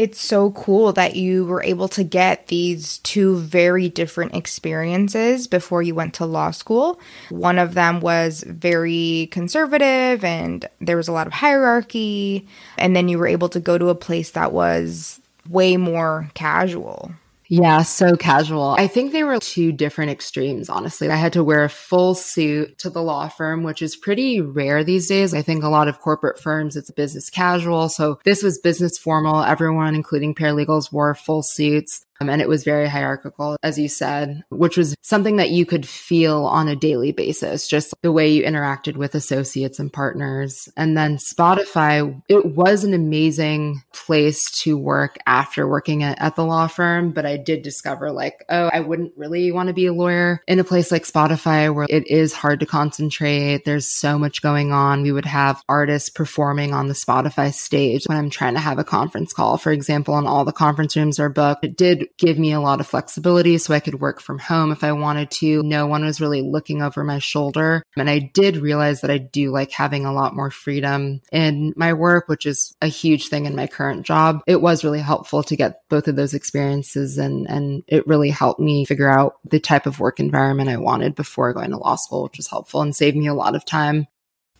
It's 0.00 0.18
so 0.18 0.52
cool 0.52 0.94
that 0.94 1.14
you 1.14 1.44
were 1.44 1.62
able 1.62 1.86
to 1.88 2.02
get 2.02 2.46
these 2.46 2.96
two 2.98 3.36
very 3.36 3.90
different 3.90 4.34
experiences 4.34 5.46
before 5.46 5.82
you 5.82 5.94
went 5.94 6.14
to 6.14 6.24
law 6.24 6.52
school. 6.52 6.98
One 7.28 7.58
of 7.58 7.74
them 7.74 8.00
was 8.00 8.42
very 8.46 9.28
conservative 9.30 10.24
and 10.24 10.66
there 10.80 10.96
was 10.96 11.08
a 11.08 11.12
lot 11.12 11.26
of 11.26 11.34
hierarchy. 11.34 12.48
And 12.78 12.96
then 12.96 13.10
you 13.10 13.18
were 13.18 13.26
able 13.26 13.50
to 13.50 13.60
go 13.60 13.76
to 13.76 13.90
a 13.90 13.94
place 13.94 14.30
that 14.30 14.52
was 14.52 15.20
way 15.46 15.76
more 15.76 16.30
casual. 16.32 17.12
Yeah, 17.52 17.82
so 17.82 18.14
casual. 18.14 18.76
I 18.78 18.86
think 18.86 19.10
they 19.10 19.24
were 19.24 19.40
two 19.40 19.72
different 19.72 20.12
extremes, 20.12 20.68
honestly. 20.68 21.10
I 21.10 21.16
had 21.16 21.32
to 21.32 21.42
wear 21.42 21.64
a 21.64 21.68
full 21.68 22.14
suit 22.14 22.78
to 22.78 22.90
the 22.90 23.02
law 23.02 23.26
firm, 23.26 23.64
which 23.64 23.82
is 23.82 23.96
pretty 23.96 24.40
rare 24.40 24.84
these 24.84 25.08
days. 25.08 25.34
I 25.34 25.42
think 25.42 25.64
a 25.64 25.68
lot 25.68 25.88
of 25.88 25.98
corporate 25.98 26.38
firms, 26.38 26.76
it's 26.76 26.92
business 26.92 27.28
casual. 27.28 27.88
So 27.88 28.20
this 28.24 28.44
was 28.44 28.60
business 28.60 28.96
formal. 28.96 29.42
Everyone, 29.42 29.96
including 29.96 30.32
paralegals, 30.32 30.92
wore 30.92 31.12
full 31.16 31.42
suits. 31.42 32.06
Um, 32.20 32.28
and 32.28 32.42
it 32.42 32.48
was 32.48 32.64
very 32.64 32.88
hierarchical, 32.88 33.56
as 33.62 33.78
you 33.78 33.88
said, 33.88 34.42
which 34.50 34.76
was 34.76 34.94
something 35.00 35.36
that 35.36 35.50
you 35.50 35.64
could 35.64 35.88
feel 35.88 36.44
on 36.44 36.68
a 36.68 36.76
daily 36.76 37.12
basis, 37.12 37.66
just 37.66 37.94
the 38.02 38.12
way 38.12 38.28
you 38.28 38.44
interacted 38.44 38.96
with 38.96 39.14
associates 39.14 39.78
and 39.78 39.92
partners. 39.92 40.68
And 40.76 40.96
then 40.96 41.16
Spotify, 41.16 42.20
it 42.28 42.44
was 42.44 42.84
an 42.84 42.92
amazing 42.92 43.82
place 43.94 44.50
to 44.62 44.76
work 44.76 45.16
after 45.26 45.66
working 45.66 46.02
at, 46.02 46.20
at 46.20 46.36
the 46.36 46.44
law 46.44 46.66
firm. 46.66 47.12
But 47.12 47.24
I 47.24 47.38
did 47.38 47.62
discover 47.62 48.12
like, 48.12 48.44
oh, 48.50 48.70
I 48.72 48.80
wouldn't 48.80 49.16
really 49.16 49.50
want 49.50 49.68
to 49.68 49.72
be 49.72 49.86
a 49.86 49.92
lawyer 49.92 50.42
in 50.46 50.58
a 50.58 50.64
place 50.64 50.92
like 50.92 51.04
Spotify 51.04 51.74
where 51.74 51.86
it 51.88 52.06
is 52.08 52.34
hard 52.34 52.60
to 52.60 52.66
concentrate. 52.66 53.64
There's 53.64 53.86
so 53.86 54.18
much 54.18 54.42
going 54.42 54.72
on. 54.72 55.02
We 55.02 55.12
would 55.12 55.24
have 55.24 55.62
artists 55.68 56.10
performing 56.10 56.74
on 56.74 56.88
the 56.88 56.94
Spotify 56.94 57.54
stage 57.54 58.04
when 58.06 58.18
I'm 58.18 58.30
trying 58.30 58.54
to 58.54 58.60
have 58.60 58.78
a 58.78 58.84
conference 58.84 59.32
call, 59.32 59.56
for 59.56 59.72
example, 59.72 60.18
and 60.18 60.26
all 60.26 60.44
the 60.44 60.52
conference 60.52 60.96
rooms 60.96 61.18
are 61.18 61.30
booked. 61.30 61.64
It 61.64 61.76
did 61.76 62.08
give 62.18 62.38
me 62.38 62.52
a 62.52 62.60
lot 62.60 62.80
of 62.80 62.86
flexibility 62.86 63.58
so 63.58 63.74
I 63.74 63.80
could 63.80 64.00
work 64.00 64.20
from 64.20 64.38
home 64.38 64.72
if 64.72 64.84
I 64.84 64.92
wanted 64.92 65.30
to. 65.32 65.62
No 65.62 65.86
one 65.86 66.04
was 66.04 66.20
really 66.20 66.42
looking 66.42 66.82
over 66.82 67.04
my 67.04 67.18
shoulder. 67.18 67.82
And 67.96 68.10
I 68.10 68.30
did 68.34 68.58
realize 68.58 69.00
that 69.00 69.10
I 69.10 69.18
do 69.18 69.50
like 69.50 69.70
having 69.70 70.04
a 70.04 70.12
lot 70.12 70.36
more 70.36 70.50
freedom 70.50 71.20
in 71.32 71.72
my 71.76 71.92
work, 71.92 72.28
which 72.28 72.46
is 72.46 72.74
a 72.82 72.88
huge 72.88 73.28
thing 73.28 73.46
in 73.46 73.56
my 73.56 73.66
current 73.66 74.04
job. 74.04 74.40
It 74.46 74.60
was 74.60 74.84
really 74.84 75.00
helpful 75.00 75.42
to 75.44 75.56
get 75.56 75.82
both 75.88 76.08
of 76.08 76.16
those 76.16 76.34
experiences 76.34 77.18
and, 77.18 77.48
and 77.48 77.82
it 77.88 78.06
really 78.06 78.30
helped 78.30 78.60
me 78.60 78.84
figure 78.84 79.10
out 79.10 79.34
the 79.44 79.60
type 79.60 79.86
of 79.86 80.00
work 80.00 80.20
environment 80.20 80.68
I 80.68 80.76
wanted 80.76 81.14
before 81.14 81.52
going 81.52 81.70
to 81.70 81.78
law 81.78 81.96
school, 81.96 82.24
which 82.24 82.36
was 82.36 82.48
helpful 82.48 82.82
and 82.82 82.94
saved 82.94 83.16
me 83.16 83.26
a 83.26 83.34
lot 83.34 83.54
of 83.54 83.64
time. 83.64 84.06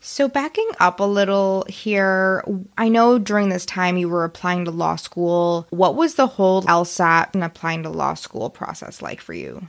So, 0.00 0.28
backing 0.28 0.68
up 0.80 1.00
a 1.00 1.04
little 1.04 1.66
here, 1.68 2.42
I 2.78 2.88
know 2.88 3.18
during 3.18 3.50
this 3.50 3.66
time 3.66 3.98
you 3.98 4.08
were 4.08 4.24
applying 4.24 4.64
to 4.64 4.70
law 4.70 4.96
school. 4.96 5.66
What 5.70 5.94
was 5.94 6.14
the 6.14 6.26
whole 6.26 6.62
LSAT 6.62 7.34
and 7.34 7.44
applying 7.44 7.82
to 7.82 7.90
law 7.90 8.14
school 8.14 8.48
process 8.48 9.02
like 9.02 9.20
for 9.20 9.34
you? 9.34 9.68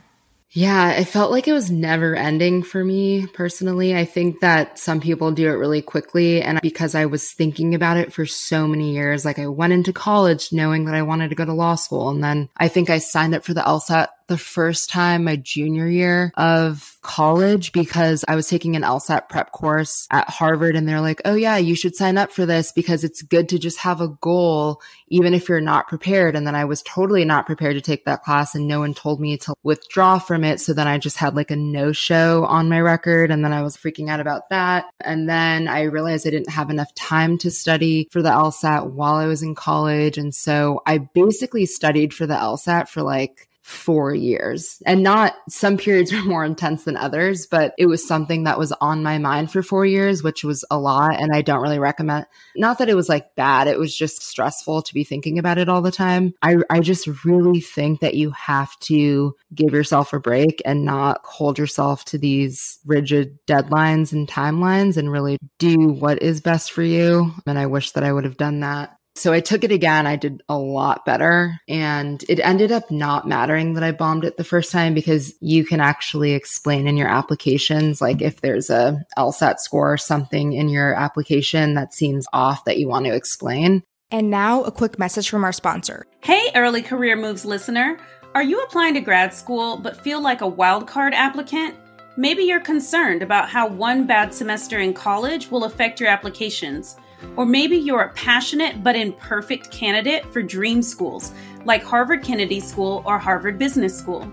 Yeah, 0.54 0.92
it 0.92 1.06
felt 1.06 1.30
like 1.30 1.48
it 1.48 1.54
was 1.54 1.70
never 1.70 2.14
ending 2.14 2.62
for 2.62 2.84
me 2.84 3.26
personally. 3.26 3.96
I 3.96 4.04
think 4.04 4.40
that 4.40 4.78
some 4.78 5.00
people 5.00 5.32
do 5.32 5.48
it 5.48 5.54
really 5.54 5.80
quickly. 5.80 6.42
And 6.42 6.60
because 6.60 6.94
I 6.94 7.06
was 7.06 7.32
thinking 7.32 7.74
about 7.74 7.96
it 7.96 8.12
for 8.12 8.26
so 8.26 8.68
many 8.68 8.92
years, 8.92 9.24
like 9.24 9.38
I 9.38 9.46
went 9.46 9.72
into 9.72 9.94
college 9.94 10.52
knowing 10.52 10.84
that 10.84 10.94
I 10.94 11.02
wanted 11.02 11.30
to 11.30 11.36
go 11.36 11.46
to 11.46 11.54
law 11.54 11.74
school. 11.76 12.10
And 12.10 12.22
then 12.22 12.50
I 12.54 12.68
think 12.68 12.90
I 12.90 12.98
signed 12.98 13.34
up 13.34 13.44
for 13.44 13.54
the 13.54 13.62
LSAT 13.62 14.08
the 14.32 14.38
first 14.38 14.88
time 14.88 15.24
my 15.24 15.36
junior 15.36 15.86
year 15.86 16.32
of 16.38 16.96
college 17.02 17.70
because 17.72 18.24
I 18.26 18.34
was 18.34 18.48
taking 18.48 18.76
an 18.76 18.82
LSAT 18.82 19.28
prep 19.28 19.52
course 19.52 20.06
at 20.10 20.30
Harvard 20.30 20.74
and 20.74 20.88
they're 20.88 21.02
like, 21.02 21.20
oh 21.26 21.34
yeah, 21.34 21.58
you 21.58 21.74
should 21.74 21.94
sign 21.94 22.16
up 22.16 22.32
for 22.32 22.46
this 22.46 22.72
because 22.72 23.04
it's 23.04 23.20
good 23.20 23.50
to 23.50 23.58
just 23.58 23.76
have 23.80 24.00
a 24.00 24.08
goal, 24.08 24.80
even 25.08 25.34
if 25.34 25.50
you're 25.50 25.60
not 25.60 25.86
prepared. 25.86 26.34
And 26.34 26.46
then 26.46 26.54
I 26.54 26.64
was 26.64 26.80
totally 26.80 27.26
not 27.26 27.44
prepared 27.44 27.74
to 27.74 27.82
take 27.82 28.06
that 28.06 28.22
class 28.22 28.54
and 28.54 28.66
no 28.66 28.78
one 28.80 28.94
told 28.94 29.20
me 29.20 29.36
to 29.36 29.52
withdraw 29.64 30.18
from 30.18 30.44
it. 30.44 30.60
So 30.60 30.72
then 30.72 30.88
I 30.88 30.96
just 30.96 31.18
had 31.18 31.36
like 31.36 31.50
a 31.50 31.56
no 31.56 31.92
show 31.92 32.46
on 32.46 32.70
my 32.70 32.80
record. 32.80 33.30
And 33.30 33.44
then 33.44 33.52
I 33.52 33.60
was 33.60 33.76
freaking 33.76 34.08
out 34.08 34.20
about 34.20 34.48
that. 34.48 34.86
And 35.00 35.28
then 35.28 35.68
I 35.68 35.82
realized 35.82 36.26
I 36.26 36.30
didn't 36.30 36.48
have 36.48 36.70
enough 36.70 36.94
time 36.94 37.36
to 37.38 37.50
study 37.50 38.08
for 38.10 38.22
the 38.22 38.30
LSAT 38.30 38.92
while 38.92 39.16
I 39.16 39.26
was 39.26 39.42
in 39.42 39.54
college. 39.54 40.16
And 40.16 40.34
so 40.34 40.80
I 40.86 40.96
basically 40.96 41.66
studied 41.66 42.14
for 42.14 42.26
the 42.26 42.34
LSAT 42.34 42.88
for 42.88 43.02
like 43.02 43.50
four 43.62 44.12
years 44.12 44.82
and 44.86 45.04
not 45.04 45.34
some 45.48 45.76
periods 45.76 46.12
were 46.12 46.22
more 46.24 46.44
intense 46.44 46.82
than 46.82 46.96
others, 46.96 47.46
but 47.46 47.74
it 47.78 47.86
was 47.86 48.06
something 48.06 48.44
that 48.44 48.58
was 48.58 48.72
on 48.80 49.04
my 49.04 49.18
mind 49.18 49.52
for 49.52 49.62
four 49.62 49.86
years, 49.86 50.22
which 50.22 50.42
was 50.42 50.64
a 50.70 50.78
lot. 50.78 51.20
And 51.20 51.30
I 51.32 51.42
don't 51.42 51.62
really 51.62 51.78
recommend, 51.78 52.26
not 52.56 52.78
that 52.78 52.88
it 52.88 52.96
was 52.96 53.08
like 53.08 53.36
bad. 53.36 53.68
It 53.68 53.78
was 53.78 53.96
just 53.96 54.22
stressful 54.22 54.82
to 54.82 54.94
be 54.94 55.04
thinking 55.04 55.38
about 55.38 55.58
it 55.58 55.68
all 55.68 55.80
the 55.80 55.92
time. 55.92 56.34
I, 56.42 56.56
I 56.70 56.80
just 56.80 57.06
really 57.24 57.60
think 57.60 58.00
that 58.00 58.14
you 58.14 58.32
have 58.32 58.76
to 58.80 59.36
give 59.54 59.72
yourself 59.72 60.12
a 60.12 60.18
break 60.18 60.60
and 60.64 60.84
not 60.84 61.20
hold 61.24 61.56
yourself 61.56 62.04
to 62.06 62.18
these 62.18 62.80
rigid 62.84 63.38
deadlines 63.46 64.12
and 64.12 64.26
timelines 64.26 64.96
and 64.96 65.10
really 65.10 65.38
do 65.58 65.76
what 65.88 66.20
is 66.20 66.40
best 66.40 66.72
for 66.72 66.82
you. 66.82 67.32
And 67.46 67.58
I 67.58 67.66
wish 67.66 67.92
that 67.92 68.02
I 68.02 68.12
would 68.12 68.24
have 68.24 68.36
done 68.36 68.60
that. 68.60 68.98
So 69.14 69.32
I 69.32 69.40
took 69.40 69.62
it 69.62 69.72
again. 69.72 70.06
I 70.06 70.16
did 70.16 70.42
a 70.48 70.56
lot 70.56 71.04
better. 71.04 71.58
And 71.68 72.24
it 72.28 72.40
ended 72.40 72.72
up 72.72 72.90
not 72.90 73.28
mattering 73.28 73.74
that 73.74 73.82
I 73.82 73.92
bombed 73.92 74.24
it 74.24 74.36
the 74.36 74.44
first 74.44 74.72
time 74.72 74.94
because 74.94 75.34
you 75.40 75.64
can 75.64 75.80
actually 75.80 76.32
explain 76.32 76.86
in 76.86 76.96
your 76.96 77.08
applications, 77.08 78.00
like 78.00 78.22
if 78.22 78.40
there's 78.40 78.70
a 78.70 79.04
LSAT 79.18 79.58
score 79.58 79.92
or 79.92 79.98
something 79.98 80.54
in 80.54 80.68
your 80.68 80.94
application 80.94 81.74
that 81.74 81.94
seems 81.94 82.26
off 82.32 82.64
that 82.64 82.78
you 82.78 82.88
want 82.88 83.06
to 83.06 83.14
explain. 83.14 83.82
And 84.10 84.30
now 84.30 84.62
a 84.64 84.70
quick 84.70 84.98
message 84.98 85.28
from 85.28 85.44
our 85.44 85.52
sponsor. 85.52 86.06
Hey, 86.22 86.50
Early 86.54 86.82
Career 86.82 87.16
Moves 87.16 87.44
listener. 87.44 87.98
Are 88.34 88.42
you 88.42 88.62
applying 88.62 88.94
to 88.94 89.00
grad 89.00 89.34
school 89.34 89.76
but 89.76 90.02
feel 90.02 90.20
like 90.20 90.40
a 90.40 90.50
wildcard 90.50 91.12
applicant? 91.12 91.76
Maybe 92.16 92.42
you're 92.44 92.60
concerned 92.60 93.22
about 93.22 93.48
how 93.48 93.66
one 93.66 94.06
bad 94.06 94.34
semester 94.34 94.78
in 94.78 94.92
college 94.94 95.50
will 95.50 95.64
affect 95.64 96.00
your 96.00 96.10
applications. 96.10 96.96
Or 97.36 97.46
maybe 97.46 97.76
you're 97.76 98.02
a 98.02 98.12
passionate 98.12 98.82
but 98.82 98.96
imperfect 98.96 99.70
candidate 99.70 100.30
for 100.32 100.42
dream 100.42 100.82
schools 100.82 101.32
like 101.64 101.82
Harvard 101.82 102.22
Kennedy 102.22 102.60
School 102.60 103.02
or 103.06 103.18
Harvard 103.18 103.58
Business 103.58 103.96
School. 103.96 104.30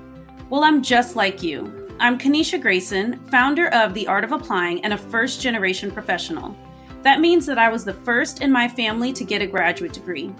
Well, 0.49 0.63
I'm 0.63 0.81
just 0.81 1.15
like 1.15 1.43
you. 1.43 1.87
I'm 1.99 2.17
Kanisha 2.17 2.61
Grayson, 2.61 3.19
founder 3.27 3.67
of 3.69 3.93
The 3.93 4.07
Art 4.07 4.23
of 4.23 4.31
Applying 4.31 4.83
and 4.83 4.93
a 4.93 4.97
first 4.97 5.41
generation 5.41 5.91
professional. 5.91 6.55
That 7.03 7.19
means 7.19 7.45
that 7.45 7.57
I 7.57 7.69
was 7.69 7.85
the 7.85 7.93
first 7.93 8.41
in 8.41 8.51
my 8.51 8.67
family 8.67 9.13
to 9.13 9.23
get 9.23 9.41
a 9.41 9.47
graduate 9.47 9.93
degree. 9.93 10.33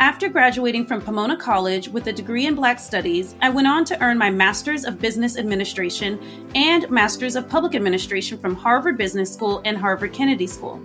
After 0.00 0.30
graduating 0.30 0.86
from 0.86 1.02
Pomona 1.02 1.36
College 1.36 1.88
with 1.88 2.06
a 2.06 2.12
degree 2.12 2.46
in 2.46 2.54
Black 2.54 2.78
Studies, 2.78 3.34
I 3.42 3.50
went 3.50 3.68
on 3.68 3.84
to 3.84 4.02
earn 4.02 4.16
my 4.16 4.30
Master's 4.30 4.86
of 4.86 4.98
Business 4.98 5.36
Administration 5.36 6.18
and 6.54 6.88
Master's 6.88 7.36
of 7.36 7.50
Public 7.50 7.74
Administration 7.74 8.38
from 8.38 8.54
Harvard 8.54 8.96
Business 8.96 9.30
School 9.30 9.60
and 9.66 9.76
Harvard 9.76 10.14
Kennedy 10.14 10.46
School. 10.46 10.80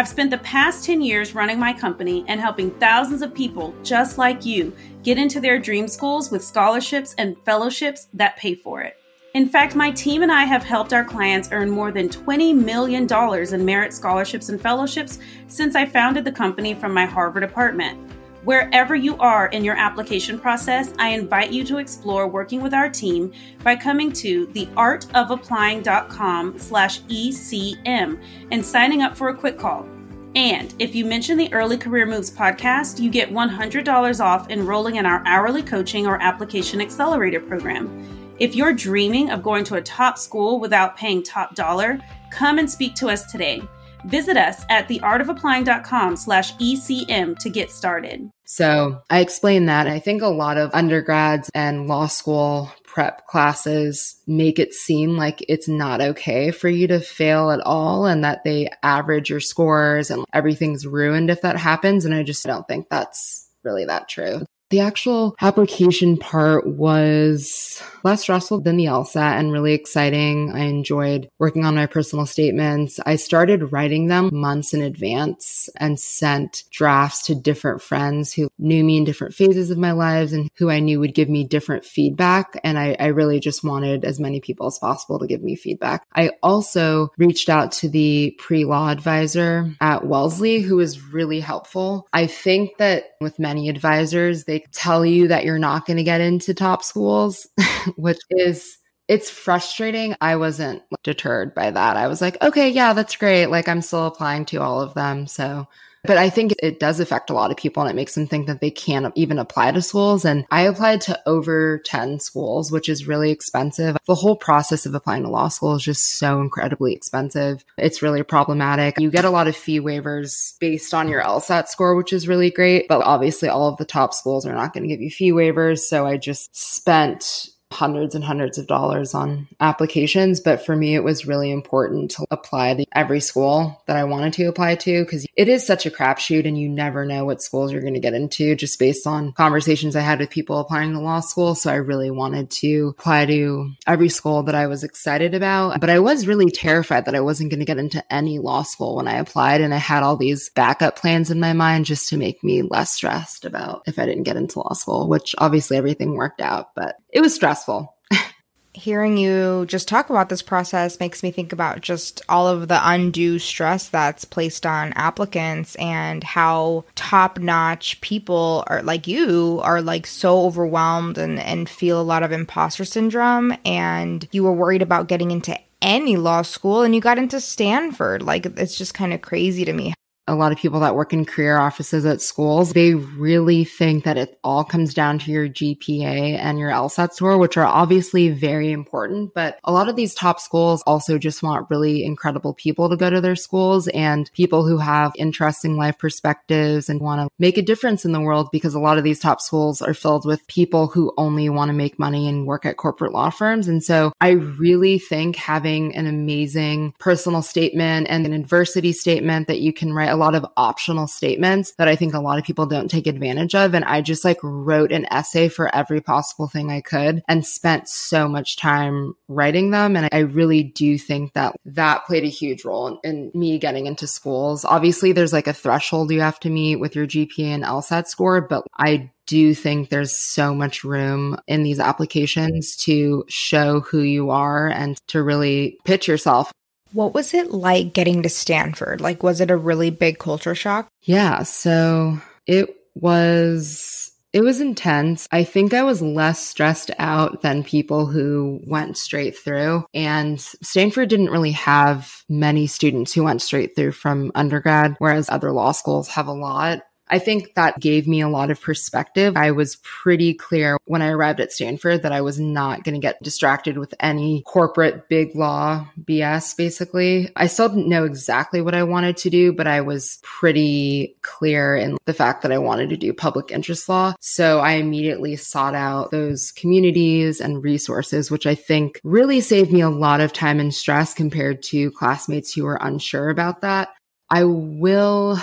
I've 0.00 0.08
spent 0.08 0.30
the 0.30 0.38
past 0.38 0.86
10 0.86 1.02
years 1.02 1.34
running 1.34 1.58
my 1.58 1.74
company 1.74 2.24
and 2.26 2.40
helping 2.40 2.70
thousands 2.70 3.20
of 3.20 3.34
people 3.34 3.74
just 3.82 4.16
like 4.16 4.46
you 4.46 4.74
get 5.02 5.18
into 5.18 5.42
their 5.42 5.58
dream 5.58 5.86
schools 5.86 6.30
with 6.30 6.42
scholarships 6.42 7.14
and 7.18 7.36
fellowships 7.44 8.08
that 8.14 8.38
pay 8.38 8.54
for 8.54 8.80
it. 8.80 8.96
In 9.34 9.46
fact, 9.46 9.74
my 9.74 9.90
team 9.90 10.22
and 10.22 10.32
I 10.32 10.44
have 10.44 10.64
helped 10.64 10.94
our 10.94 11.04
clients 11.04 11.50
earn 11.52 11.68
more 11.68 11.92
than 11.92 12.08
$20 12.08 12.56
million 12.56 13.06
in 13.52 13.64
merit 13.66 13.92
scholarships 13.92 14.48
and 14.48 14.58
fellowships 14.58 15.18
since 15.48 15.76
I 15.76 15.84
founded 15.84 16.24
the 16.24 16.32
company 16.32 16.72
from 16.72 16.94
my 16.94 17.04
Harvard 17.04 17.42
apartment. 17.42 18.09
Wherever 18.44 18.94
you 18.94 19.18
are 19.18 19.48
in 19.48 19.64
your 19.64 19.76
application 19.76 20.38
process, 20.38 20.94
I 20.98 21.10
invite 21.10 21.52
you 21.52 21.62
to 21.64 21.76
explore 21.76 22.26
working 22.26 22.62
with 22.62 22.72
our 22.72 22.88
team 22.88 23.32
by 23.62 23.76
coming 23.76 24.10
to 24.12 24.46
theartofapplying.com 24.46 26.58
slash 26.58 27.02
ECM 27.02 28.18
and 28.50 28.64
signing 28.64 29.02
up 29.02 29.14
for 29.14 29.28
a 29.28 29.36
quick 29.36 29.58
call. 29.58 29.86
And 30.34 30.74
if 30.78 30.94
you 30.94 31.04
mention 31.04 31.36
the 31.36 31.52
Early 31.52 31.76
Career 31.76 32.06
Moves 32.06 32.30
podcast, 32.30 32.98
you 32.98 33.10
get 33.10 33.30
$100 33.30 34.24
off 34.24 34.48
enrolling 34.48 34.96
in 34.96 35.04
our 35.04 35.22
hourly 35.26 35.62
coaching 35.62 36.06
or 36.06 36.22
application 36.22 36.80
accelerator 36.80 37.40
program. 37.40 38.06
If 38.38 38.54
you're 38.54 38.72
dreaming 38.72 39.28
of 39.30 39.42
going 39.42 39.64
to 39.64 39.74
a 39.74 39.82
top 39.82 40.16
school 40.16 40.60
without 40.60 40.96
paying 40.96 41.22
top 41.22 41.54
dollar, 41.56 42.00
come 42.30 42.58
and 42.58 42.70
speak 42.70 42.94
to 42.94 43.08
us 43.08 43.30
today. 43.30 43.60
Visit 44.04 44.36
us 44.36 44.64
at 44.68 44.88
theartofapplying.com 44.88 46.16
slash 46.16 46.54
ECM 46.56 47.38
to 47.38 47.50
get 47.50 47.70
started. 47.70 48.30
So 48.44 49.00
I 49.10 49.20
explained 49.20 49.68
that. 49.68 49.86
I 49.86 49.98
think 49.98 50.22
a 50.22 50.28
lot 50.28 50.56
of 50.56 50.74
undergrads 50.74 51.50
and 51.54 51.86
law 51.86 52.06
school 52.06 52.72
prep 52.84 53.26
classes 53.28 54.16
make 54.26 54.58
it 54.58 54.74
seem 54.74 55.16
like 55.16 55.44
it's 55.48 55.68
not 55.68 56.00
okay 56.00 56.50
for 56.50 56.68
you 56.68 56.88
to 56.88 56.98
fail 56.98 57.52
at 57.52 57.60
all 57.60 58.06
and 58.06 58.24
that 58.24 58.42
they 58.42 58.68
average 58.82 59.30
your 59.30 59.38
scores 59.38 60.10
and 60.10 60.24
everything's 60.32 60.86
ruined 60.86 61.30
if 61.30 61.42
that 61.42 61.56
happens. 61.56 62.04
And 62.04 62.12
I 62.12 62.24
just 62.24 62.44
don't 62.44 62.66
think 62.66 62.88
that's 62.88 63.48
really 63.62 63.84
that 63.84 64.08
true. 64.08 64.44
The 64.70 64.80
actual 64.80 65.34
application 65.40 66.16
part 66.16 66.64
was 66.64 67.82
less 68.04 68.22
stressful 68.22 68.60
than 68.60 68.76
the 68.76 68.84
LSAT 68.86 69.38
and 69.38 69.52
really 69.52 69.74
exciting. 69.74 70.52
I 70.52 70.60
enjoyed 70.60 71.28
working 71.40 71.64
on 71.64 71.74
my 71.74 71.86
personal 71.86 72.24
statements. 72.24 73.00
I 73.04 73.16
started 73.16 73.72
writing 73.72 74.06
them 74.06 74.30
months 74.32 74.72
in 74.72 74.80
advance 74.80 75.68
and 75.76 75.98
sent 75.98 76.64
drafts 76.70 77.22
to 77.26 77.34
different 77.34 77.82
friends 77.82 78.32
who 78.32 78.48
knew 78.60 78.84
me 78.84 78.96
in 78.96 79.04
different 79.04 79.34
phases 79.34 79.72
of 79.72 79.78
my 79.78 79.90
lives 79.90 80.32
and 80.32 80.48
who 80.56 80.70
I 80.70 80.78
knew 80.78 81.00
would 81.00 81.14
give 81.14 81.28
me 81.28 81.42
different 81.42 81.84
feedback. 81.84 82.58
And 82.62 82.78
I, 82.78 82.96
I 82.98 83.06
really 83.06 83.40
just 83.40 83.64
wanted 83.64 84.04
as 84.04 84.20
many 84.20 84.40
people 84.40 84.68
as 84.68 84.78
possible 84.78 85.18
to 85.18 85.26
give 85.26 85.42
me 85.42 85.56
feedback. 85.56 86.06
I 86.14 86.30
also 86.44 87.10
reached 87.18 87.48
out 87.48 87.72
to 87.72 87.88
the 87.88 88.36
pre 88.38 88.64
law 88.64 88.88
advisor 88.88 89.74
at 89.80 90.06
Wellesley, 90.06 90.60
who 90.60 90.76
was 90.76 91.12
really 91.12 91.40
helpful. 91.40 92.06
I 92.12 92.28
think 92.28 92.76
that 92.78 93.16
with 93.20 93.38
many 93.38 93.68
advisors. 93.68 94.44
They 94.44 94.59
tell 94.72 95.04
you 95.04 95.28
that 95.28 95.44
you're 95.44 95.58
not 95.58 95.86
going 95.86 95.96
to 95.96 96.02
get 96.02 96.20
into 96.20 96.54
top 96.54 96.82
schools, 96.82 97.46
which 97.96 98.20
is 98.30 98.78
it's 99.08 99.28
frustrating. 99.28 100.14
I 100.20 100.36
wasn't 100.36 100.82
deterred 101.02 101.54
by 101.54 101.70
that. 101.72 101.96
I 101.96 102.06
was 102.06 102.20
like, 102.20 102.40
okay, 102.42 102.68
yeah, 102.70 102.92
that's 102.92 103.16
great. 103.16 103.46
Like 103.46 103.68
I'm 103.68 103.82
still 103.82 104.06
applying 104.06 104.44
to 104.46 104.58
all 104.58 104.80
of 104.80 104.94
them. 104.94 105.26
So 105.26 105.66
but 106.04 106.16
I 106.16 106.30
think 106.30 106.54
it 106.62 106.80
does 106.80 107.00
affect 107.00 107.30
a 107.30 107.34
lot 107.34 107.50
of 107.50 107.56
people 107.56 107.82
and 107.82 107.90
it 107.90 107.96
makes 107.96 108.14
them 108.14 108.26
think 108.26 108.46
that 108.46 108.60
they 108.60 108.70
can't 108.70 109.12
even 109.16 109.38
apply 109.38 109.72
to 109.72 109.82
schools. 109.82 110.24
And 110.24 110.46
I 110.50 110.62
applied 110.62 111.00
to 111.02 111.20
over 111.26 111.78
10 111.84 112.20
schools, 112.20 112.72
which 112.72 112.88
is 112.88 113.06
really 113.06 113.30
expensive. 113.30 113.96
The 114.06 114.14
whole 114.14 114.36
process 114.36 114.86
of 114.86 114.94
applying 114.94 115.24
to 115.24 115.28
law 115.28 115.48
school 115.48 115.74
is 115.74 115.82
just 115.82 116.18
so 116.18 116.40
incredibly 116.40 116.94
expensive. 116.94 117.64
It's 117.76 118.02
really 118.02 118.22
problematic. 118.22 118.94
You 118.98 119.10
get 119.10 119.24
a 119.24 119.30
lot 119.30 119.48
of 119.48 119.56
fee 119.56 119.80
waivers 119.80 120.58
based 120.58 120.94
on 120.94 121.08
your 121.08 121.22
LSAT 121.22 121.68
score, 121.68 121.94
which 121.94 122.12
is 122.12 122.28
really 122.28 122.50
great. 122.50 122.88
But 122.88 123.02
obviously 123.02 123.48
all 123.48 123.68
of 123.68 123.76
the 123.76 123.84
top 123.84 124.14
schools 124.14 124.46
are 124.46 124.54
not 124.54 124.72
going 124.72 124.84
to 124.84 124.88
give 124.88 125.00
you 125.00 125.10
fee 125.10 125.32
waivers. 125.32 125.80
So 125.80 126.06
I 126.06 126.16
just 126.16 126.56
spent 126.56 127.48
hundreds 127.80 128.14
and 128.14 128.22
hundreds 128.22 128.58
of 128.58 128.66
dollars 128.66 129.14
on 129.14 129.48
applications. 129.58 130.38
But 130.38 130.64
for 130.64 130.76
me, 130.76 130.94
it 130.94 131.02
was 131.02 131.26
really 131.26 131.50
important 131.50 132.10
to 132.12 132.26
apply 132.30 132.74
to 132.74 132.84
every 132.94 133.20
school 133.20 133.82
that 133.86 133.96
I 133.96 134.04
wanted 134.04 134.34
to 134.34 134.44
apply 134.44 134.74
to 134.74 135.02
because 135.02 135.26
it 135.34 135.48
is 135.48 135.66
such 135.66 135.86
a 135.86 135.90
crapshoot 135.90 136.46
and 136.46 136.58
you 136.58 136.68
never 136.68 137.06
know 137.06 137.24
what 137.24 137.40
schools 137.40 137.72
you're 137.72 137.80
going 137.80 137.94
to 137.94 138.00
get 138.00 138.12
into 138.12 138.54
just 138.54 138.78
based 138.78 139.06
on 139.06 139.32
conversations 139.32 139.96
I 139.96 140.02
had 140.02 140.20
with 140.20 140.28
people 140.28 140.58
applying 140.58 140.92
to 140.92 141.00
law 141.00 141.20
school. 141.20 141.54
So 141.54 141.72
I 141.72 141.76
really 141.76 142.10
wanted 142.10 142.50
to 142.50 142.94
apply 142.98 143.24
to 143.26 143.72
every 143.86 144.10
school 144.10 144.42
that 144.42 144.54
I 144.54 144.66
was 144.66 144.84
excited 144.84 145.34
about. 145.34 145.80
But 145.80 145.88
I 145.88 146.00
was 146.00 146.26
really 146.26 146.50
terrified 146.50 147.06
that 147.06 147.14
I 147.14 147.20
wasn't 147.20 147.48
going 147.50 147.60
to 147.60 147.66
get 147.66 147.78
into 147.78 148.04
any 148.12 148.38
law 148.38 148.62
school 148.62 148.96
when 148.96 149.08
I 149.08 149.16
applied. 149.16 149.62
And 149.62 149.72
I 149.72 149.78
had 149.78 150.02
all 150.02 150.18
these 150.18 150.50
backup 150.50 150.96
plans 150.96 151.30
in 151.30 151.40
my 151.40 151.54
mind 151.54 151.86
just 151.86 152.08
to 152.08 152.18
make 152.18 152.44
me 152.44 152.60
less 152.60 152.92
stressed 152.92 153.46
about 153.46 153.84
if 153.86 153.98
I 153.98 154.04
didn't 154.04 154.24
get 154.24 154.36
into 154.36 154.58
law 154.58 154.74
school, 154.74 155.08
which 155.08 155.34
obviously 155.38 155.78
everything 155.78 156.14
worked 156.14 156.42
out, 156.42 156.74
but 156.74 156.96
it 157.08 157.22
was 157.22 157.34
stressful 157.34 157.69
stressful. 157.70 157.96
Hearing 158.72 159.16
you 159.16 159.66
just 159.66 159.88
talk 159.88 160.10
about 160.10 160.28
this 160.28 160.42
process 160.42 161.00
makes 161.00 161.22
me 161.22 161.30
think 161.30 161.52
about 161.52 161.80
just 161.80 162.22
all 162.28 162.46
of 162.48 162.68
the 162.68 162.80
undue 162.82 163.38
stress 163.38 163.88
that's 163.88 164.24
placed 164.24 164.64
on 164.64 164.92
applicants 164.94 165.74
and 165.76 166.22
how 166.22 166.84
top 166.94 167.38
notch 167.38 168.00
people 168.00 168.64
are 168.68 168.82
like 168.82 169.06
you 169.06 169.60
are 169.64 169.82
like 169.82 170.06
so 170.06 170.44
overwhelmed 170.44 171.18
and, 171.18 171.38
and 171.40 171.68
feel 171.68 172.00
a 172.00 172.02
lot 172.02 172.22
of 172.22 172.32
imposter 172.32 172.84
syndrome. 172.84 173.54
And 173.64 174.26
you 174.32 174.44
were 174.44 174.52
worried 174.52 174.82
about 174.82 175.08
getting 175.08 175.30
into 175.30 175.58
any 175.82 176.16
law 176.16 176.42
school 176.42 176.82
and 176.82 176.94
you 176.94 177.00
got 177.00 177.18
into 177.18 177.40
Stanford. 177.40 178.22
Like, 178.22 178.46
it's 178.46 178.76
just 178.76 178.94
kind 178.94 179.12
of 179.12 179.22
crazy 179.22 179.64
to 179.64 179.72
me 179.72 179.94
a 180.30 180.36
lot 180.36 180.52
of 180.52 180.58
people 180.58 180.78
that 180.80 180.94
work 180.94 181.12
in 181.12 181.24
career 181.24 181.58
offices 181.58 182.06
at 182.06 182.22
schools, 182.22 182.72
they 182.72 182.94
really 182.94 183.64
think 183.64 184.04
that 184.04 184.16
it 184.16 184.38
all 184.44 184.62
comes 184.62 184.94
down 184.94 185.18
to 185.18 185.32
your 185.32 185.48
GPA 185.48 186.38
and 186.38 186.56
your 186.56 186.70
LSAT 186.70 187.12
score, 187.12 187.36
which 187.36 187.56
are 187.56 187.66
obviously 187.66 188.28
very 188.28 188.70
important. 188.70 189.34
But 189.34 189.58
a 189.64 189.72
lot 189.72 189.88
of 189.88 189.96
these 189.96 190.14
top 190.14 190.38
schools 190.38 190.84
also 190.86 191.18
just 191.18 191.42
want 191.42 191.68
really 191.68 192.04
incredible 192.04 192.54
people 192.54 192.88
to 192.88 192.96
go 192.96 193.10
to 193.10 193.20
their 193.20 193.34
schools 193.34 193.88
and 193.88 194.30
people 194.32 194.64
who 194.64 194.78
have 194.78 195.12
interesting 195.16 195.76
life 195.76 195.98
perspectives 195.98 196.88
and 196.88 197.00
want 197.00 197.22
to 197.22 197.34
make 197.40 197.58
a 197.58 197.62
difference 197.62 198.04
in 198.04 198.12
the 198.12 198.20
world 198.20 198.50
because 198.52 198.74
a 198.74 198.80
lot 198.80 198.98
of 198.98 199.04
these 199.04 199.18
top 199.18 199.40
schools 199.40 199.82
are 199.82 199.94
filled 199.94 200.24
with 200.24 200.46
people 200.46 200.86
who 200.86 201.12
only 201.18 201.48
want 201.48 201.70
to 201.70 201.76
make 201.76 201.98
money 201.98 202.28
and 202.28 202.46
work 202.46 202.64
at 202.64 202.76
corporate 202.76 203.12
law 203.12 203.30
firms. 203.30 203.66
And 203.66 203.82
so 203.82 204.12
I 204.20 204.30
really 204.30 205.00
think 205.00 205.34
having 205.34 205.96
an 205.96 206.06
amazing 206.06 206.94
personal 207.00 207.42
statement 207.42 208.06
and 208.08 208.24
an 208.26 208.32
adversity 208.32 208.92
statement 208.92 209.48
that 209.48 209.58
you 209.58 209.72
can 209.72 209.92
write 209.92 210.10
lot 210.20 210.34
of 210.34 210.46
optional 210.56 211.06
statements 211.06 211.74
that 211.78 211.88
I 211.88 211.96
think 211.96 212.14
a 212.14 212.20
lot 212.20 212.38
of 212.38 212.44
people 212.44 212.66
don't 212.66 212.90
take 212.90 213.06
advantage 213.06 213.54
of. 213.54 213.74
And 213.74 213.84
I 213.84 214.00
just 214.00 214.24
like 214.24 214.38
wrote 214.42 214.92
an 214.92 215.06
essay 215.10 215.48
for 215.48 215.74
every 215.74 216.00
possible 216.00 216.46
thing 216.46 216.70
I 216.70 216.80
could 216.80 217.22
and 217.28 217.44
spent 217.44 217.88
so 217.88 218.28
much 218.28 218.56
time 218.56 219.14
writing 219.28 219.70
them. 219.70 219.96
And 219.96 220.08
I 220.12 220.20
really 220.20 220.62
do 220.62 220.98
think 220.98 221.32
that 221.32 221.56
that 221.64 222.04
played 222.06 222.24
a 222.24 222.28
huge 222.28 222.64
role 222.64 223.00
in, 223.02 223.30
in 223.34 223.38
me 223.38 223.58
getting 223.58 223.86
into 223.86 224.06
schools. 224.06 224.64
Obviously, 224.64 225.12
there's 225.12 225.32
like 225.32 225.46
a 225.46 225.52
threshold 225.52 226.10
you 226.10 226.20
have 226.20 226.40
to 226.40 226.50
meet 226.50 226.76
with 226.76 226.94
your 226.94 227.06
GPA 227.06 227.46
and 227.46 227.64
LSAT 227.64 228.06
score, 228.06 228.40
but 228.40 228.66
I 228.76 229.10
do 229.26 229.54
think 229.54 229.88
there's 229.88 230.18
so 230.18 230.54
much 230.54 230.82
room 230.82 231.38
in 231.46 231.62
these 231.62 231.78
applications 231.78 232.74
to 232.76 233.24
show 233.28 233.80
who 233.80 234.00
you 234.00 234.30
are 234.30 234.68
and 234.68 235.00
to 235.08 235.22
really 235.22 235.78
pitch 235.84 236.08
yourself. 236.08 236.52
What 236.92 237.14
was 237.14 237.34
it 237.34 237.50
like 237.50 237.92
getting 237.92 238.22
to 238.22 238.28
Stanford? 238.28 239.00
Like, 239.00 239.22
was 239.22 239.40
it 239.40 239.50
a 239.50 239.56
really 239.56 239.90
big 239.90 240.18
culture 240.18 240.54
shock? 240.54 240.88
Yeah. 241.02 241.42
So 241.42 242.18
it 242.46 242.74
was, 242.94 244.12
it 244.32 244.42
was 244.42 244.60
intense. 244.60 245.26
I 245.32 245.44
think 245.44 245.74
I 245.74 245.82
was 245.82 246.02
less 246.02 246.38
stressed 246.46 246.90
out 246.98 247.42
than 247.42 247.64
people 247.64 248.06
who 248.06 248.60
went 248.66 248.96
straight 248.96 249.36
through. 249.36 249.84
And 249.94 250.40
Stanford 250.40 251.08
didn't 251.08 251.30
really 251.30 251.52
have 251.52 252.22
many 252.28 252.66
students 252.66 253.12
who 253.12 253.24
went 253.24 253.42
straight 253.42 253.74
through 253.74 253.92
from 253.92 254.32
undergrad, 254.34 254.94
whereas 254.98 255.28
other 255.28 255.52
law 255.52 255.72
schools 255.72 256.08
have 256.08 256.28
a 256.28 256.32
lot. 256.32 256.80
I 257.10 257.18
think 257.18 257.54
that 257.54 257.80
gave 257.80 258.06
me 258.06 258.20
a 258.20 258.28
lot 258.28 258.50
of 258.50 258.60
perspective. 258.60 259.36
I 259.36 259.50
was 259.50 259.76
pretty 259.82 260.34
clear 260.34 260.78
when 260.84 261.02
I 261.02 261.08
arrived 261.08 261.40
at 261.40 261.52
Stanford 261.52 262.02
that 262.02 262.12
I 262.12 262.20
was 262.20 262.38
not 262.38 262.84
going 262.84 262.94
to 262.94 263.00
get 263.00 263.22
distracted 263.22 263.78
with 263.78 263.94
any 264.00 264.42
corporate 264.46 265.08
big 265.08 265.34
law 265.34 265.86
BS, 266.02 266.56
basically. 266.56 267.30
I 267.36 267.48
still 267.48 267.68
didn't 267.68 267.88
know 267.88 268.04
exactly 268.04 268.60
what 268.60 268.74
I 268.74 268.84
wanted 268.84 269.16
to 269.18 269.30
do, 269.30 269.52
but 269.52 269.66
I 269.66 269.80
was 269.80 270.18
pretty 270.22 271.16
clear 271.22 271.76
in 271.76 271.98
the 272.06 272.14
fact 272.14 272.42
that 272.42 272.52
I 272.52 272.58
wanted 272.58 272.90
to 272.90 272.96
do 272.96 273.12
public 273.12 273.50
interest 273.50 273.88
law. 273.88 274.14
So 274.20 274.60
I 274.60 274.72
immediately 274.72 275.36
sought 275.36 275.74
out 275.74 276.10
those 276.10 276.52
communities 276.52 277.40
and 277.40 277.62
resources, 277.64 278.30
which 278.30 278.46
I 278.46 278.54
think 278.54 279.00
really 279.02 279.40
saved 279.40 279.72
me 279.72 279.80
a 279.80 279.90
lot 279.90 280.20
of 280.20 280.32
time 280.32 280.60
and 280.60 280.72
stress 280.72 281.12
compared 281.14 281.62
to 281.64 281.90
classmates 281.92 282.54
who 282.54 282.64
were 282.64 282.78
unsure 282.80 283.30
about 283.30 283.62
that. 283.62 283.88
I 284.30 284.44
will 284.44 285.40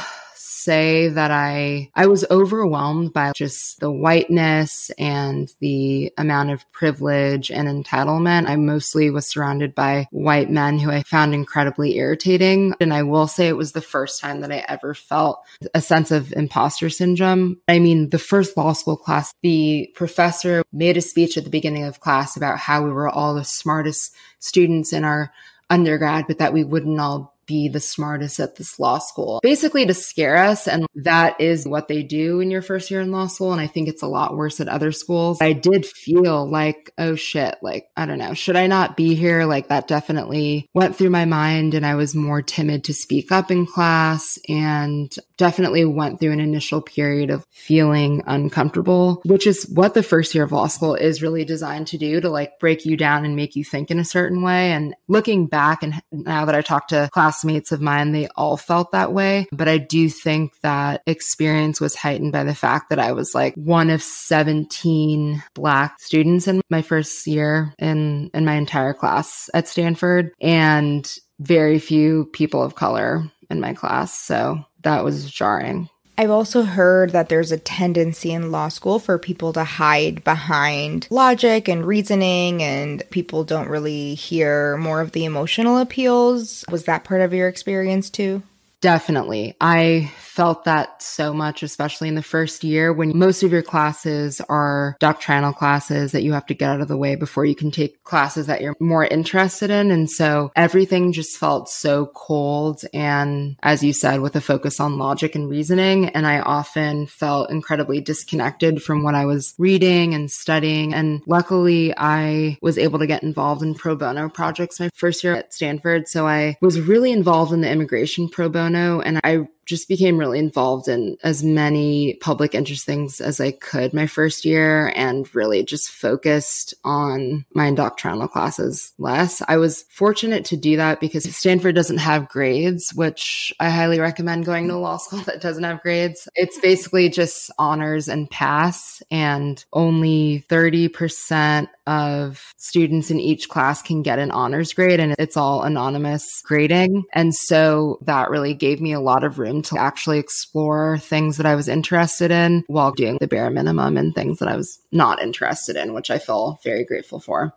say 0.67 1.08
that 1.08 1.32
I 1.32 1.89
I 1.95 2.08
was 2.08 2.25
overwhelmed 2.30 3.13
by 3.13 3.32
just 3.34 3.80
the 3.80 3.89
whiteness 3.89 4.91
and 4.99 5.49
the 5.62 6.12
amount 6.17 6.51
of 6.51 6.69
privilege 6.73 7.49
and 7.49 7.69
entitlement. 7.69 8.49
I 8.49 8.58
mostly 8.58 9.10
was 9.10 9.25
surrounded 9.25 9.73
by 9.73 10.08
white 10.12 10.49
men 10.49 10.77
who 10.77 10.91
I 10.91 11.03
found 11.03 11.34
incredibly 11.34 11.95
irritating. 11.95 12.73
And 12.82 12.93
I 12.93 13.03
will 13.03 13.27
say 13.27 13.47
it 13.47 13.56
was 13.56 13.71
the 13.71 13.82
first 13.82 14.19
time 14.19 14.41
that 14.41 14.51
I 14.51 14.65
ever 14.67 14.93
felt 14.93 15.39
a 15.73 15.80
sense 15.80 16.12
of 16.12 16.34
imposter 16.34 16.89
syndrome. 16.89 17.62
I 17.69 17.80
mean, 17.80 18.10
the 18.10 18.19
first 18.19 18.58
law 18.58 18.73
school 18.73 18.97
class, 18.97 19.34
the 19.41 19.89
professor 19.95 20.63
made 20.73 20.97
a 20.97 21.01
speech 21.01 21.38
at 21.38 21.45
the 21.45 21.49
beginning 21.49 21.86
of 21.86 22.01
class 22.01 22.36
about 22.36 22.60
how 22.60 22.84
we 22.84 22.91
were 22.91 23.10
all 23.10 23.36
the 23.36 23.45
smartest 23.45 24.13
students 24.39 24.91
in 24.91 25.06
our 25.06 25.32
undergrad, 25.69 26.25
but 26.27 26.39
that 26.39 26.53
we 26.53 26.65
wouldn't 26.65 26.99
all 26.99 27.37
be 27.48 27.70
the 27.70 27.80
smartest 27.80 28.40
at 28.40 28.58
this 28.58 28.80
law 28.80 29.00
school, 29.00 29.40
basically 29.42 29.86
to 29.86 29.94
scare 29.94 30.38
us. 30.38 30.68
And 30.68 30.86
that 30.96 31.40
is 31.42 31.68
what 31.68 31.88
they 31.88 32.04
do 32.04 32.40
in 32.40 32.52
your 32.52 32.62
first 32.62 32.92
year 32.92 33.02
in 33.02 33.12
law 33.12 33.28
school. 33.28 33.52
And 33.52 33.62
I 33.62 33.68
think 33.68 33.88
it's 33.88 34.04
a 34.04 34.08
lot 34.08 34.36
worse 34.36 34.60
at 34.60 34.68
other 34.68 34.92
schools. 34.92 35.40
I 35.42 35.54
did 35.54 35.86
feel 35.86 36.50
like, 36.50 36.92
oh 36.98 37.16
shit, 37.16 37.56
like, 37.62 37.88
I 37.96 38.06
don't 38.06 38.20
know, 38.20 38.34
should 38.34 38.56
I 38.56 38.68
not 38.68 38.98
be 38.98 39.16
here? 39.16 39.46
Like 39.46 39.70
that 39.70 39.88
definitely 39.88 40.70
went 40.74 40.96
through 40.96 41.10
my 41.10 41.26
mind. 41.26 41.74
And 41.74 41.86
I 41.86 41.96
was 41.96 42.14
more 42.14 42.42
timid 42.42 42.84
to 42.86 42.94
speak 42.94 43.32
up 43.32 43.50
in 43.50 43.66
class 43.66 44.38
and 44.48 45.14
definitely 45.38 45.86
went 45.86 46.20
through 46.20 46.32
an 46.32 46.40
initial 46.40 46.82
period 46.82 47.30
of 47.30 47.46
feeling 47.52 48.24
uncomfortable, 48.26 49.22
which 49.24 49.48
is 49.48 49.70
what 49.74 49.94
the 49.94 50.04
first 50.04 50.36
year 50.36 50.44
of 50.44 50.52
law 50.52 50.68
school 50.68 50.96
is 50.96 51.22
really 51.22 51.46
designed 51.46 51.88
to 51.88 51.98
do 51.98 52.20
to 52.20 52.30
like 52.30 52.60
break 52.60 52.86
you 52.86 52.98
down 52.98 53.24
and 53.24 53.36
make 53.36 53.56
you 53.56 53.64
think 53.64 53.92
in 53.92 54.00
a 54.00 54.06
certain 54.06 54.42
way. 54.42 54.72
And 54.72 54.96
looking 55.08 55.48
back 55.48 55.84
and 55.84 56.02
now 56.12 56.46
that 56.46 56.56
I 56.56 56.62
talk 56.62 56.88
to 56.90 57.10
class 57.14 57.37
classmates 57.38 57.71
of 57.71 57.82
mine, 57.82 58.12
they 58.12 58.28
all 58.36 58.58
felt 58.58 58.91
that 58.91 59.13
way. 59.13 59.47
But 59.52 59.67
I 59.67 59.78
do 59.78 60.10
think 60.10 60.60
that 60.62 61.04
experience 61.06 61.80
was 61.80 61.95
heightened 61.95 62.32
by 62.32 62.43
the 62.43 62.56
fact 62.56 62.89
that 62.89 63.00
I 63.00 63.12
was 63.12 63.36
like 63.36 63.54
one 63.56 63.91
of 63.91 64.02
17 64.02 65.43
black 65.54 66.00
students 66.00 66.47
in 66.47 66.62
my 66.69 66.82
first 66.82 67.28
year 67.28 67.73
in, 67.78 68.32
in 68.34 68.43
my 68.43 68.56
entire 68.56 68.93
class 68.93 69.50
at 69.54 69.67
Stanford 69.67 70.32
and 70.41 71.12
very 71.39 71.78
few 71.78 72.26
people 72.34 72.63
of 72.63 72.73
color 72.73 73.32
in 73.52 73.62
my 73.62 73.73
class. 73.73 74.17
So 74.17 74.65
that 74.82 75.04
was 75.04 75.30
jarring. 75.30 75.89
I've 76.19 76.32
also 76.32 76.63
heard 76.63 77.12
that 77.12 77.30
there's 77.30 77.51
a 77.51 77.60
tendency 77.60 78.32
in 78.32 78.51
law 78.51 78.69
school 78.69 78.97
for 78.97 79.19
people 79.19 79.53
to 79.53 79.63
hide 79.63 80.23
behind 80.23 81.08
logic 81.12 81.67
and 81.67 81.86
reasoning, 81.86 82.63
and 82.63 83.03
people 83.12 83.43
don't 83.43 83.69
really 83.69 84.15
hear 84.15 84.77
more 84.77 84.99
of 84.99 85.12
the 85.12 85.25
emotional 85.25 85.77
appeals. 85.77 86.65
Was 86.71 86.86
that 86.86 87.03
part 87.03 87.21
of 87.21 87.34
your 87.34 87.47
experience 87.47 88.10
too? 88.10 88.41
Definitely. 88.80 89.56
I 89.60 90.12
felt 90.20 90.66
that 90.66 91.02
so 91.02 91.34
much, 91.34 91.63
especially 91.63 92.10
in 92.10 92.13
the 92.13 92.22
first 92.22 92.63
year 92.63 92.94
when 92.94 93.18
most 93.18 93.42
of 93.42 93.52
your 93.52 93.63
classes 93.63 94.40
are 94.50 94.96
doctrinal 95.00 95.52
classes 95.52 96.12
that 96.12 96.22
you 96.22 96.34
have 96.34 96.46
to 96.46 96.54
get 96.54 96.70
out 96.70 96.82
of 96.82 96.88
the 96.88 96.96
way 96.96 97.16
before 97.16 97.44
you 97.44 97.56
can 97.56 97.72
take 97.72 98.04
classes 98.04 98.46
that 98.46 98.62
you're 98.62 98.76
more 98.80 99.04
interested 99.04 99.72
in. 99.72 99.90
And 99.90 100.08
so 100.08 100.52
everything 100.56 101.12
just 101.12 101.38
felt 101.38 101.70
so 101.70 102.12
cold. 102.13 102.84
And 102.94 103.56
as 103.63 103.84
you 103.84 103.94
said, 103.94 104.22
with 104.22 104.36
a 104.36 104.42
focus 104.42 104.80
on 104.80 105.00
logic 105.00 105.34
and 105.34 105.50
reasoning. 105.50 106.10
And 106.10 106.28
I 106.28 106.42
often 106.42 107.08
felt 107.08 107.50
incredibly 107.50 108.00
disconnected 108.00 108.84
from 108.84 109.02
what 109.02 109.16
I 109.16 109.26
was 109.26 109.56
reading 109.58 110.13
and 110.13 110.30
studying. 110.30 110.94
And 110.94 111.24
luckily, 111.26 111.96
I 111.98 112.60
was 112.62 112.78
able 112.78 113.00
to 113.00 113.08
get 113.08 113.24
involved 113.24 113.63
in 113.63 113.74
pro 113.74 113.96
bono 113.96 114.30
projects 114.30 114.80
my 114.80 114.92
first 114.94 115.24
year 115.24 115.34
at 115.34 115.52
Stanford. 115.52 116.08
So 116.08 116.28
I 116.28 116.58
was 116.62 116.80
really 116.80 117.12
involved 117.12 117.54
in 117.54 117.62
the 117.62 117.72
immigration 117.72 118.30
pro 118.30 118.50
bono 118.50 118.66
and 119.01 119.19
I 119.23 119.47
just 119.67 119.88
became 119.88 120.17
really 120.17 120.39
involved 120.39 120.88
in 120.88 121.17
as 121.23 121.43
many 121.43 122.15
public 122.15 122.56
interest 122.56 122.86
things 122.86 123.21
as 123.21 123.39
I 123.39 123.51
could 123.51 123.93
my 123.93 124.08
first 124.08 124.45
year 124.45 124.91
and 124.95 125.34
really 125.36 125.63
just 125.63 125.89
focused 125.89 126.73
on 126.84 127.45
my 127.53 127.71
doctrinal 127.73 128.27
classes 128.27 128.93
less. 128.97 129.41
I 129.47 129.58
was 129.58 129.84
fortunate 129.89 130.45
to 130.45 130.58
do 130.58 130.77
that 130.77 130.99
because 130.99 131.23
Stanford 131.36 131.75
doesn't 131.75 131.97
have 131.97 132.30
grades, 132.30 132.91
which 132.93 133.53
I 133.60 133.69
highly 133.69 133.99
recommend 133.99 134.45
going 134.45 134.67
to 134.67 134.75
a 134.75 134.77
law 134.77 134.97
school 134.97 135.19
that 135.25 135.41
doesn't 135.41 135.63
have 135.63 135.82
grades. 135.82 136.27
It's 136.36 136.60
basically 136.60 137.10
just 137.10 137.51
honors 137.60 138.08
and 138.08 138.30
pass 138.30 139.01
and 139.12 139.63
only 139.73 140.45
30% 140.49 141.67
of 141.86 142.53
students 142.58 143.10
in 143.12 143.19
each 143.19 143.49
class 143.49 143.82
can 143.82 144.01
get 144.01 144.19
an 144.19 144.32
honors 144.32 144.73
grade 144.73 144.99
and 144.99 145.15
it's 145.17 145.38
all 145.38 145.63
anonymous 145.63 146.41
grading. 146.43 147.03
And 147.13 147.34
so 147.34 147.99
that 148.01 148.30
really 148.30 148.53
gave 148.53 148.82
me 148.82 148.91
a 148.91 148.99
lot 148.99 149.23
of 149.23 149.39
room 149.39 149.57
to 149.63 149.78
actually 149.78 150.20
explore 150.20 150.98
things 150.98 151.38
that 151.38 151.46
I 151.46 151.56
was 151.56 151.67
interested 151.67 152.32
in 152.32 152.63
while 152.67 152.91
doing 152.91 153.17
the 153.20 153.28
bare 153.28 153.50
minimum 153.50 153.98
and 153.98 154.13
things 154.13 154.39
that 154.39 154.48
I 154.48 154.56
was 154.56 154.80
not 154.91 155.22
interested 155.22 155.76
in, 155.76 155.93
which 155.93 156.12
I 156.12 156.20
feel 156.20 156.60
very 156.63 156.84
grateful 156.84 157.20
for. 157.20 157.54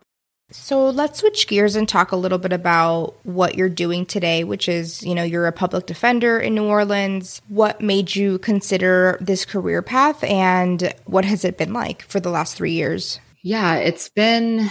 So 0.53 0.89
let's 0.89 1.19
switch 1.19 1.47
gears 1.47 1.77
and 1.77 1.87
talk 1.87 2.11
a 2.11 2.17
little 2.17 2.37
bit 2.37 2.51
about 2.51 3.15
what 3.23 3.55
you're 3.55 3.69
doing 3.69 4.05
today, 4.05 4.43
which 4.43 4.67
is, 4.67 5.01
you 5.01 5.15
know, 5.15 5.23
you're 5.23 5.47
a 5.47 5.53
public 5.53 5.85
defender 5.85 6.39
in 6.39 6.55
New 6.55 6.65
Orleans. 6.65 7.41
What 7.47 7.79
made 7.79 8.15
you 8.15 8.37
consider 8.39 9.17
this 9.21 9.45
career 9.45 9.81
path 9.81 10.23
and 10.25 10.93
what 11.05 11.23
has 11.23 11.45
it 11.45 11.57
been 11.57 11.71
like 11.71 12.01
for 12.03 12.19
the 12.19 12.29
last 12.29 12.55
three 12.55 12.73
years? 12.73 13.19
Yeah, 13.43 13.75
it's 13.75 14.09
been 14.09 14.69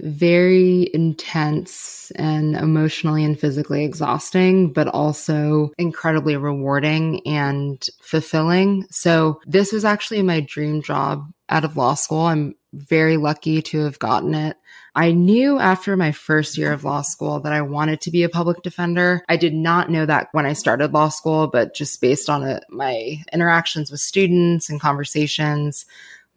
very 0.00 0.90
intense 0.92 2.10
and 2.16 2.56
emotionally 2.56 3.24
and 3.24 3.38
physically 3.38 3.84
exhausting, 3.84 4.72
but 4.72 4.88
also 4.88 5.70
incredibly 5.78 6.36
rewarding 6.36 7.26
and 7.26 7.86
fulfilling. 8.00 8.86
So, 8.90 9.40
this 9.46 9.72
was 9.72 9.84
actually 9.84 10.22
my 10.22 10.40
dream 10.40 10.82
job 10.82 11.30
out 11.48 11.64
of 11.64 11.76
law 11.76 11.94
school. 11.94 12.22
I'm 12.22 12.54
very 12.72 13.16
lucky 13.16 13.62
to 13.62 13.84
have 13.84 13.98
gotten 13.98 14.34
it. 14.34 14.56
I 14.94 15.12
knew 15.12 15.58
after 15.58 15.96
my 15.96 16.12
first 16.12 16.58
year 16.58 16.72
of 16.72 16.84
law 16.84 17.02
school 17.02 17.40
that 17.40 17.52
I 17.52 17.62
wanted 17.62 18.00
to 18.02 18.10
be 18.10 18.24
a 18.24 18.28
public 18.28 18.62
defender. 18.62 19.22
I 19.28 19.36
did 19.36 19.54
not 19.54 19.90
know 19.90 20.04
that 20.04 20.28
when 20.32 20.44
I 20.44 20.54
started 20.54 20.92
law 20.92 21.08
school, 21.08 21.46
but 21.46 21.74
just 21.74 22.00
based 22.00 22.28
on 22.28 22.42
it, 22.42 22.64
my 22.68 23.22
interactions 23.32 23.90
with 23.90 24.00
students 24.00 24.68
and 24.68 24.80
conversations, 24.80 25.86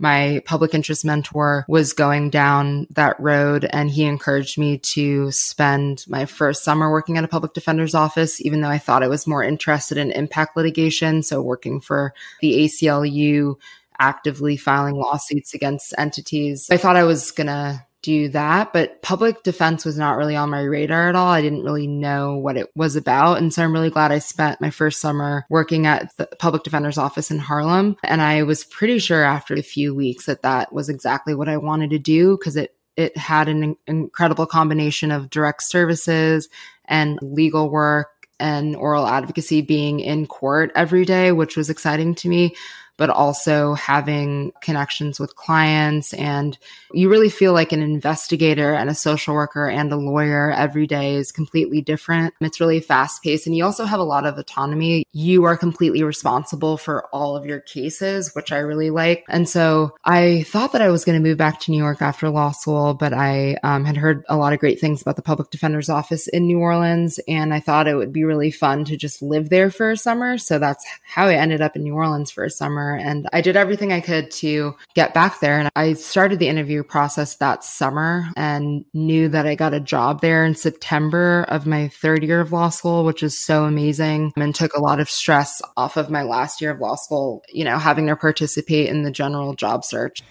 my 0.01 0.41
public 0.45 0.73
interest 0.73 1.05
mentor 1.05 1.63
was 1.67 1.93
going 1.93 2.31
down 2.31 2.87
that 2.91 3.19
road 3.19 3.67
and 3.71 3.89
he 3.89 4.03
encouraged 4.03 4.57
me 4.57 4.79
to 4.93 5.31
spend 5.31 6.03
my 6.07 6.25
first 6.25 6.63
summer 6.63 6.91
working 6.91 7.17
at 7.17 7.23
a 7.23 7.27
public 7.27 7.53
defender's 7.53 7.93
office, 7.93 8.41
even 8.41 8.61
though 8.61 8.69
I 8.69 8.79
thought 8.79 9.03
I 9.03 9.07
was 9.07 9.27
more 9.27 9.43
interested 9.43 9.97
in 9.97 10.11
impact 10.11 10.57
litigation. 10.57 11.21
So 11.21 11.41
working 11.41 11.79
for 11.79 12.13
the 12.41 12.65
ACLU, 12.65 13.55
actively 13.99 14.57
filing 14.57 14.95
lawsuits 14.95 15.53
against 15.53 15.93
entities. 15.97 16.67
I 16.71 16.77
thought 16.77 16.95
I 16.95 17.03
was 17.03 17.29
going 17.31 17.47
to 17.47 17.85
do 18.01 18.29
that, 18.29 18.73
but 18.73 19.01
public 19.01 19.43
defense 19.43 19.85
was 19.85 19.97
not 19.97 20.17
really 20.17 20.35
on 20.35 20.49
my 20.49 20.61
radar 20.61 21.09
at 21.09 21.15
all. 21.15 21.27
I 21.27 21.41
didn't 21.41 21.63
really 21.63 21.87
know 21.87 22.37
what 22.37 22.57
it 22.57 22.69
was 22.75 22.95
about. 22.95 23.37
And 23.37 23.53
so 23.53 23.63
I'm 23.63 23.73
really 23.73 23.89
glad 23.89 24.11
I 24.11 24.19
spent 24.19 24.61
my 24.61 24.69
first 24.69 24.99
summer 24.99 25.45
working 25.49 25.85
at 25.85 26.15
the 26.17 26.27
public 26.39 26.63
defender's 26.63 26.97
office 26.97 27.29
in 27.31 27.39
Harlem. 27.39 27.97
And 28.03 28.21
I 28.21 28.43
was 28.43 28.63
pretty 28.63 28.99
sure 28.99 29.23
after 29.23 29.53
a 29.53 29.61
few 29.61 29.93
weeks 29.93 30.25
that 30.25 30.41
that 30.41 30.73
was 30.73 30.89
exactly 30.89 31.35
what 31.35 31.49
I 31.49 31.57
wanted 31.57 31.91
to 31.91 31.99
do 31.99 32.37
because 32.37 32.55
it 32.55 32.75
it 32.97 33.15
had 33.15 33.47
an 33.47 33.77
incredible 33.87 34.45
combination 34.45 35.11
of 35.11 35.29
direct 35.29 35.63
services 35.63 36.49
and 36.85 37.17
legal 37.21 37.69
work 37.69 38.27
and 38.37 38.75
oral 38.75 39.07
advocacy 39.07 39.61
being 39.61 40.01
in 40.01 40.27
court 40.27 40.71
every 40.75 41.05
day, 41.05 41.31
which 41.31 41.55
was 41.55 41.69
exciting 41.69 42.15
to 42.15 42.27
me 42.27 42.53
but 42.97 43.09
also 43.09 43.73
having 43.73 44.51
connections 44.61 45.19
with 45.19 45.35
clients. 45.35 46.13
And 46.13 46.57
you 46.93 47.09
really 47.09 47.29
feel 47.29 47.53
like 47.53 47.71
an 47.71 47.81
investigator 47.81 48.73
and 48.73 48.89
a 48.89 48.95
social 48.95 49.33
worker 49.33 49.67
and 49.67 49.91
a 49.91 49.97
lawyer 49.97 50.51
every 50.51 50.87
day 50.87 51.15
is 51.15 51.31
completely 51.31 51.81
different. 51.81 52.33
It's 52.41 52.59
really 52.59 52.79
fast 52.79 53.23
paced. 53.23 53.47
And 53.47 53.55
you 53.55 53.65
also 53.65 53.85
have 53.85 53.99
a 53.99 54.03
lot 54.03 54.25
of 54.25 54.37
autonomy. 54.37 55.03
You 55.13 55.45
are 55.45 55.57
completely 55.57 56.03
responsible 56.03 56.77
for 56.77 57.07
all 57.07 57.35
of 57.35 57.45
your 57.45 57.59
cases, 57.59 58.35
which 58.35 58.51
I 58.51 58.57
really 58.57 58.89
like. 58.89 59.25
And 59.29 59.47
so 59.47 59.95
I 60.03 60.43
thought 60.43 60.73
that 60.73 60.81
I 60.81 60.89
was 60.89 61.05
going 61.05 61.21
to 61.21 61.27
move 61.27 61.37
back 61.37 61.59
to 61.61 61.71
New 61.71 61.77
York 61.77 62.01
after 62.01 62.29
law 62.29 62.51
school, 62.51 62.93
but 62.93 63.13
I 63.13 63.57
um, 63.63 63.85
had 63.85 63.97
heard 63.97 64.23
a 64.29 64.37
lot 64.37 64.53
of 64.53 64.59
great 64.59 64.79
things 64.79 65.01
about 65.01 65.15
the 65.15 65.21
public 65.21 65.49
defender's 65.49 65.89
office 65.89 66.27
in 66.27 66.45
New 66.45 66.59
Orleans. 66.59 67.19
And 67.27 67.53
I 67.53 67.59
thought 67.59 67.87
it 67.87 67.95
would 67.95 68.13
be 68.13 68.23
really 68.23 68.51
fun 68.51 68.85
to 68.85 68.97
just 68.97 69.21
live 69.21 69.49
there 69.49 69.71
for 69.71 69.91
a 69.91 69.97
summer. 69.97 70.37
So 70.37 70.59
that's 70.59 70.85
how 71.03 71.27
I 71.27 71.35
ended 71.35 71.61
up 71.61 71.75
in 71.75 71.83
New 71.83 71.95
Orleans 71.95 72.31
for 72.31 72.43
a 72.43 72.49
summer 72.49 72.80
and 72.89 73.27
I 73.33 73.41
did 73.41 73.55
everything 73.55 73.91
I 73.91 74.01
could 74.01 74.31
to 74.31 74.75
get 74.95 75.13
back 75.13 75.39
there. 75.39 75.59
And 75.59 75.69
I 75.75 75.93
started 75.93 76.39
the 76.39 76.47
interview 76.47 76.83
process 76.83 77.35
that 77.37 77.63
summer 77.63 78.29
and 78.35 78.85
knew 78.93 79.29
that 79.29 79.47
I 79.47 79.55
got 79.55 79.73
a 79.73 79.79
job 79.79 80.21
there 80.21 80.45
in 80.45 80.55
September 80.55 81.45
of 81.47 81.65
my 81.65 81.87
third 81.87 82.23
year 82.23 82.41
of 82.41 82.51
law 82.51 82.69
school, 82.69 83.03
which 83.05 83.23
is 83.23 83.37
so 83.37 83.65
amazing 83.65 84.33
and 84.35 84.53
took 84.53 84.73
a 84.73 84.81
lot 84.81 84.99
of 84.99 85.09
stress 85.09 85.61
off 85.77 85.97
of 85.97 86.09
my 86.09 86.23
last 86.23 86.61
year 86.61 86.71
of 86.71 86.79
law 86.79 86.95
school, 86.95 87.43
you 87.49 87.63
know, 87.63 87.77
having 87.77 88.07
to 88.07 88.15
participate 88.15 88.89
in 88.89 89.03
the 89.03 89.11
general 89.11 89.53
job 89.53 89.85
search. 89.85 90.21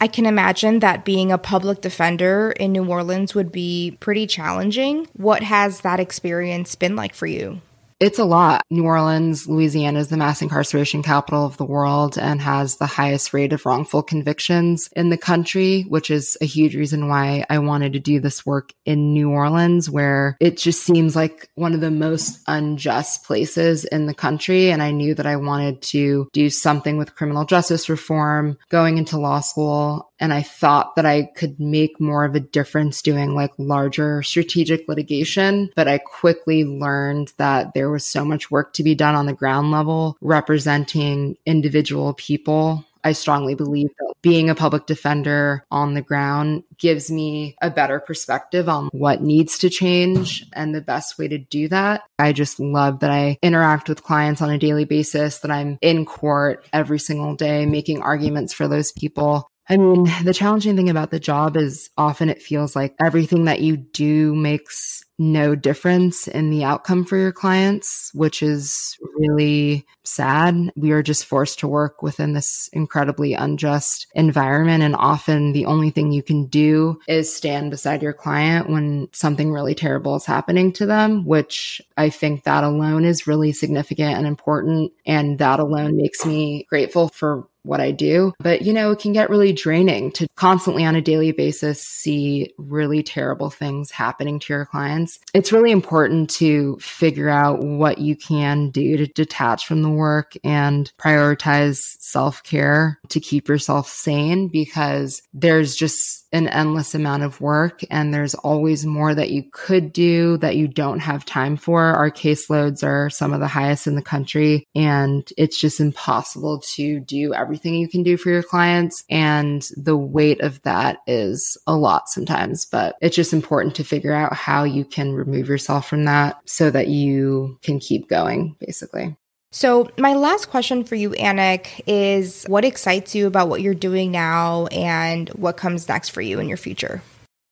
I 0.00 0.08
can 0.08 0.26
imagine 0.26 0.80
that 0.80 1.06
being 1.06 1.32
a 1.32 1.38
public 1.38 1.80
defender 1.80 2.52
in 2.52 2.72
New 2.72 2.84
Orleans 2.84 3.34
would 3.34 3.50
be 3.50 3.96
pretty 3.98 4.26
challenging. 4.26 5.08
What 5.14 5.42
has 5.42 5.80
that 5.80 6.00
experience 6.00 6.74
been 6.74 6.96
like 6.96 7.14
for 7.14 7.26
you? 7.26 7.62
It's 7.98 8.18
a 8.18 8.26
lot. 8.26 8.62
New 8.68 8.84
Orleans, 8.84 9.48
Louisiana 9.48 10.00
is 10.00 10.08
the 10.08 10.18
mass 10.18 10.42
incarceration 10.42 11.02
capital 11.02 11.46
of 11.46 11.56
the 11.56 11.64
world 11.64 12.18
and 12.18 12.42
has 12.42 12.76
the 12.76 12.84
highest 12.84 13.32
rate 13.32 13.54
of 13.54 13.64
wrongful 13.64 14.02
convictions 14.02 14.90
in 14.94 15.08
the 15.08 15.16
country, 15.16 15.86
which 15.88 16.10
is 16.10 16.36
a 16.42 16.44
huge 16.44 16.76
reason 16.76 17.08
why 17.08 17.46
I 17.48 17.58
wanted 17.58 17.94
to 17.94 17.98
do 17.98 18.20
this 18.20 18.44
work 18.44 18.74
in 18.84 19.14
New 19.14 19.30
Orleans, 19.30 19.88
where 19.88 20.36
it 20.40 20.58
just 20.58 20.82
seems 20.82 21.16
like 21.16 21.48
one 21.54 21.72
of 21.72 21.80
the 21.80 21.90
most 21.90 22.42
unjust 22.46 23.24
places 23.24 23.86
in 23.86 24.04
the 24.04 24.14
country. 24.14 24.70
And 24.70 24.82
I 24.82 24.90
knew 24.90 25.14
that 25.14 25.26
I 25.26 25.36
wanted 25.36 25.80
to 25.82 26.28
do 26.34 26.50
something 26.50 26.98
with 26.98 27.14
criminal 27.14 27.46
justice 27.46 27.88
reform 27.88 28.58
going 28.68 28.98
into 28.98 29.16
law 29.16 29.40
school. 29.40 30.12
And 30.18 30.32
I 30.32 30.42
thought 30.42 30.96
that 30.96 31.06
I 31.06 31.24
could 31.34 31.60
make 31.60 32.00
more 32.00 32.24
of 32.24 32.34
a 32.34 32.40
difference 32.40 33.02
doing 33.02 33.34
like 33.34 33.52
larger 33.58 34.22
strategic 34.22 34.88
litigation. 34.88 35.70
But 35.76 35.88
I 35.88 35.98
quickly 35.98 36.64
learned 36.64 37.32
that 37.36 37.74
there 37.74 37.90
was 37.90 38.06
so 38.06 38.24
much 38.24 38.50
work 38.50 38.72
to 38.74 38.82
be 38.82 38.94
done 38.94 39.14
on 39.14 39.26
the 39.26 39.32
ground 39.32 39.70
level 39.70 40.16
representing 40.20 41.36
individual 41.46 42.14
people 42.14 42.84
I 43.06 43.12
strongly 43.12 43.54
believe 43.54 43.90
that 44.00 44.14
being 44.20 44.50
a 44.50 44.56
public 44.56 44.86
defender 44.86 45.64
on 45.70 45.94
the 45.94 46.02
ground 46.02 46.64
gives 46.76 47.08
me 47.08 47.54
a 47.62 47.70
better 47.70 48.00
perspective 48.00 48.68
on 48.68 48.88
what 48.88 49.22
needs 49.22 49.58
to 49.58 49.70
change 49.70 50.44
and 50.52 50.74
the 50.74 50.80
best 50.80 51.16
way 51.16 51.28
to 51.28 51.38
do 51.38 51.68
that. 51.68 52.02
I 52.18 52.32
just 52.32 52.58
love 52.58 52.98
that 53.00 53.12
I 53.12 53.38
interact 53.42 53.88
with 53.88 54.02
clients 54.02 54.42
on 54.42 54.50
a 54.50 54.58
daily 54.58 54.86
basis, 54.86 55.38
that 55.38 55.52
I'm 55.52 55.78
in 55.82 56.04
court 56.04 56.66
every 56.72 56.98
single 56.98 57.36
day 57.36 57.64
making 57.64 58.02
arguments 58.02 58.52
for 58.52 58.66
those 58.66 58.90
people. 58.90 59.48
I 59.68 59.76
mean, 59.76 60.04
the 60.24 60.34
challenging 60.34 60.76
thing 60.76 60.88
about 60.90 61.10
the 61.10 61.18
job 61.18 61.56
is 61.56 61.90
often 61.98 62.28
it 62.28 62.42
feels 62.42 62.76
like 62.76 62.94
everything 63.04 63.46
that 63.46 63.60
you 63.60 63.76
do 63.76 64.34
makes 64.34 65.04
no 65.18 65.54
difference 65.54 66.28
in 66.28 66.50
the 66.50 66.64
outcome 66.64 67.04
for 67.04 67.16
your 67.16 67.32
clients, 67.32 68.10
which 68.14 68.42
is 68.42 68.98
really 69.18 69.86
sad. 70.04 70.70
We 70.76 70.92
are 70.92 71.02
just 71.02 71.24
forced 71.24 71.58
to 71.60 71.68
work 71.68 72.02
within 72.02 72.32
this 72.34 72.68
incredibly 72.72 73.34
unjust 73.34 74.06
environment. 74.14 74.82
And 74.82 74.94
often 74.96 75.52
the 75.52 75.66
only 75.66 75.90
thing 75.90 76.12
you 76.12 76.22
can 76.22 76.46
do 76.46 77.00
is 77.08 77.34
stand 77.34 77.70
beside 77.70 78.02
your 78.02 78.12
client 78.12 78.68
when 78.68 79.08
something 79.12 79.50
really 79.50 79.74
terrible 79.74 80.16
is 80.16 80.26
happening 80.26 80.72
to 80.74 80.86
them, 80.86 81.24
which 81.24 81.80
I 81.96 82.10
think 82.10 82.44
that 82.44 82.64
alone 82.64 83.04
is 83.04 83.26
really 83.26 83.52
significant 83.52 84.16
and 84.16 84.26
important. 84.26 84.92
And 85.06 85.38
that 85.38 85.60
alone 85.60 85.96
makes 85.96 86.24
me 86.24 86.66
grateful 86.68 87.08
for 87.08 87.48
what 87.66 87.80
I 87.80 87.90
do. 87.90 88.32
But, 88.38 88.62
you 88.62 88.72
know, 88.72 88.92
it 88.92 89.00
can 89.00 89.12
get 89.12 89.28
really 89.28 89.52
draining 89.52 90.12
to 90.12 90.28
constantly 90.36 90.84
on 90.84 90.94
a 90.94 91.02
daily 91.02 91.32
basis 91.32 91.82
see 91.82 92.52
really 92.58 93.02
terrible 93.02 93.50
things 93.50 93.90
happening 93.90 94.38
to 94.38 94.52
your 94.52 94.66
clients. 94.66 95.05
It's 95.34 95.52
really 95.52 95.70
important 95.70 96.30
to 96.30 96.76
figure 96.80 97.28
out 97.28 97.60
what 97.60 97.98
you 97.98 98.16
can 98.16 98.70
do 98.70 98.96
to 98.96 99.06
detach 99.06 99.66
from 99.66 99.82
the 99.82 99.90
work 99.90 100.34
and 100.44 100.92
prioritize 100.98 101.78
self 102.00 102.42
care 102.42 102.98
to 103.08 103.20
keep 103.20 103.48
yourself 103.48 103.88
sane 103.88 104.48
because 104.48 105.22
there's 105.32 105.76
just 105.76 106.25
an 106.36 106.48
endless 106.48 106.94
amount 106.94 107.22
of 107.22 107.40
work 107.40 107.80
and 107.90 108.12
there's 108.12 108.34
always 108.34 108.86
more 108.86 109.14
that 109.14 109.30
you 109.30 109.44
could 109.52 109.92
do 109.92 110.36
that 110.38 110.56
you 110.56 110.68
don't 110.68 111.00
have 111.00 111.24
time 111.24 111.56
for. 111.56 111.82
Our 111.82 112.10
caseloads 112.10 112.84
are 112.84 113.10
some 113.10 113.32
of 113.32 113.40
the 113.40 113.48
highest 113.48 113.86
in 113.86 113.96
the 113.96 114.02
country 114.02 114.66
and 114.74 115.28
it's 115.36 115.58
just 115.58 115.80
impossible 115.80 116.60
to 116.74 117.00
do 117.00 117.34
everything 117.34 117.74
you 117.74 117.88
can 117.88 118.02
do 118.02 118.16
for 118.16 118.30
your 118.30 118.42
clients. 118.42 119.02
And 119.10 119.66
the 119.76 119.96
weight 119.96 120.40
of 120.40 120.62
that 120.62 120.98
is 121.06 121.56
a 121.66 121.74
lot 121.74 122.08
sometimes, 122.08 122.66
but 122.66 122.96
it's 123.00 123.16
just 123.16 123.32
important 123.32 123.74
to 123.76 123.84
figure 123.84 124.12
out 124.12 124.34
how 124.34 124.64
you 124.64 124.84
can 124.84 125.12
remove 125.12 125.48
yourself 125.48 125.88
from 125.88 126.04
that 126.04 126.38
so 126.44 126.70
that 126.70 126.88
you 126.88 127.58
can 127.62 127.80
keep 127.80 128.08
going 128.08 128.56
basically. 128.60 129.16
So, 129.52 129.88
my 129.96 130.14
last 130.14 130.50
question 130.50 130.84
for 130.84 130.96
you, 130.96 131.10
Annick, 131.10 131.80
is 131.86 132.44
what 132.46 132.64
excites 132.64 133.14
you 133.14 133.26
about 133.26 133.48
what 133.48 133.62
you're 133.62 133.74
doing 133.74 134.10
now 134.10 134.66
and 134.66 135.28
what 135.30 135.56
comes 135.56 135.88
next 135.88 136.10
for 136.10 136.20
you 136.20 136.40
in 136.40 136.48
your 136.48 136.58
future? 136.58 137.00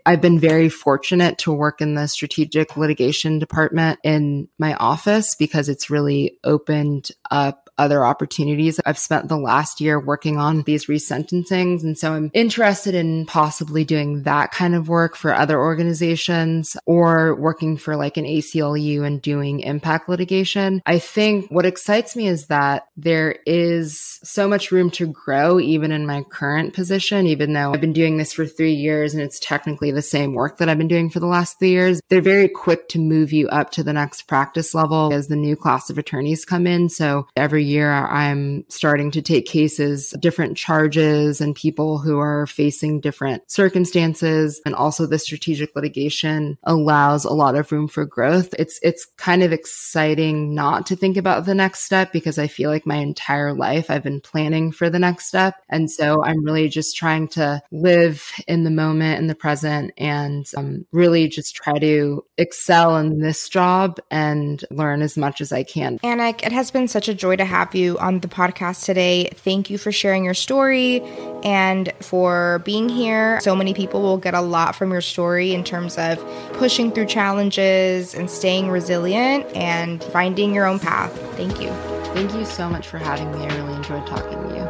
I've 0.06 0.20
been 0.20 0.38
very 0.38 0.68
fortunate 0.68 1.38
to 1.38 1.52
work 1.52 1.80
in 1.80 1.94
the 1.94 2.06
strategic 2.08 2.76
litigation 2.76 3.38
department 3.38 4.00
in 4.04 4.48
my 4.58 4.74
office 4.74 5.34
because 5.34 5.70
it's 5.70 5.88
really 5.88 6.38
opened 6.44 7.08
up 7.30 7.63
other 7.78 8.04
opportunities. 8.04 8.80
I've 8.84 8.98
spent 8.98 9.28
the 9.28 9.36
last 9.36 9.80
year 9.80 9.98
working 9.98 10.38
on 10.38 10.62
these 10.62 10.86
resentencings. 10.86 11.82
And 11.82 11.98
so 11.98 12.12
I'm 12.12 12.30
interested 12.34 12.94
in 12.94 13.26
possibly 13.26 13.84
doing 13.84 14.22
that 14.22 14.52
kind 14.52 14.74
of 14.74 14.88
work 14.88 15.16
for 15.16 15.34
other 15.34 15.58
organizations 15.58 16.76
or 16.86 17.34
working 17.34 17.76
for 17.76 17.96
like 17.96 18.16
an 18.16 18.24
ACLU 18.24 19.04
and 19.04 19.20
doing 19.20 19.60
impact 19.60 20.08
litigation. 20.08 20.82
I 20.86 20.98
think 20.98 21.50
what 21.50 21.66
excites 21.66 22.16
me 22.16 22.28
is 22.28 22.46
that 22.46 22.86
there 22.96 23.38
is 23.46 24.20
so 24.22 24.48
much 24.48 24.70
room 24.70 24.90
to 24.90 25.06
grow 25.06 25.58
even 25.58 25.92
in 25.92 26.06
my 26.06 26.22
current 26.22 26.74
position, 26.74 27.26
even 27.26 27.52
though 27.52 27.72
I've 27.72 27.80
been 27.80 27.92
doing 27.92 28.16
this 28.16 28.32
for 28.32 28.46
three 28.46 28.74
years 28.74 29.14
and 29.14 29.22
it's 29.22 29.40
technically 29.40 29.90
the 29.90 30.02
same 30.02 30.34
work 30.34 30.58
that 30.58 30.68
I've 30.68 30.78
been 30.78 30.88
doing 30.88 31.10
for 31.10 31.20
the 31.20 31.26
last 31.26 31.58
three 31.58 31.70
years. 31.70 32.00
They're 32.08 32.20
very 32.20 32.48
quick 32.48 32.88
to 32.90 32.98
move 32.98 33.32
you 33.32 33.48
up 33.48 33.70
to 33.72 33.82
the 33.82 33.92
next 33.92 34.22
practice 34.22 34.74
level 34.74 35.12
as 35.12 35.28
the 35.28 35.36
new 35.36 35.56
class 35.56 35.90
of 35.90 35.98
attorneys 35.98 36.44
come 36.44 36.66
in. 36.66 36.88
So 36.88 37.26
every 37.36 37.63
year 37.64 37.90
I'm 37.92 38.64
starting 38.68 39.10
to 39.12 39.22
take 39.22 39.46
cases, 39.46 40.14
different 40.20 40.56
charges 40.56 41.40
and 41.40 41.54
people 41.54 41.98
who 41.98 42.18
are 42.18 42.46
facing 42.46 43.00
different 43.00 43.50
circumstances. 43.50 44.60
And 44.64 44.74
also 44.74 45.06
the 45.06 45.18
strategic 45.18 45.74
litigation 45.74 46.58
allows 46.64 47.24
a 47.24 47.32
lot 47.32 47.56
of 47.56 47.70
room 47.72 47.88
for 47.88 48.04
growth. 48.04 48.54
It's, 48.58 48.78
it's 48.82 49.06
kind 49.16 49.42
of 49.42 49.52
exciting 49.52 50.54
not 50.54 50.86
to 50.86 50.96
think 50.96 51.16
about 51.16 51.46
the 51.46 51.54
next 51.54 51.80
step 51.80 52.12
because 52.12 52.38
I 52.38 52.46
feel 52.46 52.70
like 52.70 52.86
my 52.86 52.96
entire 52.96 53.52
life 53.52 53.90
I've 53.90 54.02
been 54.02 54.20
planning 54.20 54.72
for 54.72 54.90
the 54.90 54.98
next 54.98 55.26
step. 55.26 55.54
And 55.68 55.90
so 55.90 56.22
I'm 56.22 56.44
really 56.44 56.68
just 56.68 56.96
trying 56.96 57.28
to 57.28 57.62
live 57.70 58.32
in 58.46 58.64
the 58.64 58.70
moment 58.70 59.18
in 59.18 59.26
the 59.26 59.34
present 59.34 59.92
and 59.96 60.46
um, 60.56 60.86
really 60.92 61.28
just 61.28 61.54
try 61.54 61.78
to 61.78 62.24
excel 62.38 62.96
in 62.96 63.20
this 63.20 63.48
job 63.48 63.98
and 64.10 64.64
learn 64.70 65.02
as 65.02 65.16
much 65.16 65.40
as 65.40 65.52
I 65.52 65.62
can. 65.62 65.98
Annick, 66.00 66.44
it 66.44 66.52
has 66.52 66.70
been 66.70 66.88
such 66.88 67.08
a 67.08 67.14
joy 67.14 67.36
to 67.36 67.44
have 67.54 67.72
you 67.72 67.96
on 67.98 68.18
the 68.18 68.26
podcast 68.26 68.84
today. 68.84 69.28
Thank 69.32 69.70
you 69.70 69.78
for 69.78 69.92
sharing 69.92 70.24
your 70.24 70.34
story 70.34 71.00
and 71.44 71.92
for 72.00 72.60
being 72.64 72.88
here. 72.88 73.40
So 73.42 73.54
many 73.54 73.74
people 73.74 74.02
will 74.02 74.18
get 74.18 74.34
a 74.34 74.40
lot 74.40 74.74
from 74.74 74.90
your 74.90 75.00
story 75.00 75.54
in 75.54 75.62
terms 75.62 75.96
of 75.96 76.18
pushing 76.54 76.90
through 76.90 77.06
challenges 77.06 78.12
and 78.12 78.28
staying 78.28 78.70
resilient 78.70 79.46
and 79.54 80.02
finding 80.02 80.52
your 80.52 80.66
own 80.66 80.80
path. 80.80 81.12
Thank 81.36 81.60
you. 81.60 81.68
Thank 82.14 82.34
you 82.34 82.44
so 82.44 82.68
much 82.68 82.88
for 82.88 82.98
having 82.98 83.30
me. 83.30 83.46
I 83.46 83.56
really 83.56 83.76
enjoyed 83.76 84.04
talking 84.06 84.42
to 84.48 84.54
you. 84.56 84.63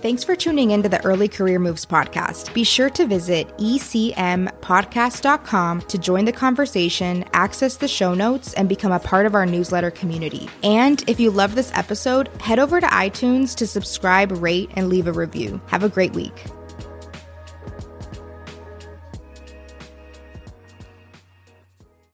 Thanks 0.00 0.22
for 0.22 0.36
tuning 0.36 0.70
into 0.70 0.88
the 0.88 1.04
Early 1.04 1.26
Career 1.26 1.58
Moves 1.58 1.84
podcast. 1.84 2.54
Be 2.54 2.62
sure 2.62 2.88
to 2.90 3.04
visit 3.04 3.48
ecmpodcast.com 3.58 5.80
to 5.80 5.98
join 5.98 6.24
the 6.24 6.30
conversation, 6.30 7.24
access 7.32 7.76
the 7.76 7.88
show 7.88 8.14
notes, 8.14 8.54
and 8.54 8.68
become 8.68 8.92
a 8.92 9.00
part 9.00 9.26
of 9.26 9.34
our 9.34 9.44
newsletter 9.44 9.90
community. 9.90 10.48
And 10.62 11.02
if 11.08 11.18
you 11.18 11.32
love 11.32 11.56
this 11.56 11.72
episode, 11.74 12.28
head 12.40 12.60
over 12.60 12.80
to 12.80 12.86
iTunes 12.86 13.56
to 13.56 13.66
subscribe, 13.66 14.30
rate, 14.40 14.70
and 14.76 14.88
leave 14.88 15.08
a 15.08 15.12
review. 15.12 15.60
Have 15.66 15.82
a 15.82 15.88
great 15.88 16.12
week. 16.12 16.44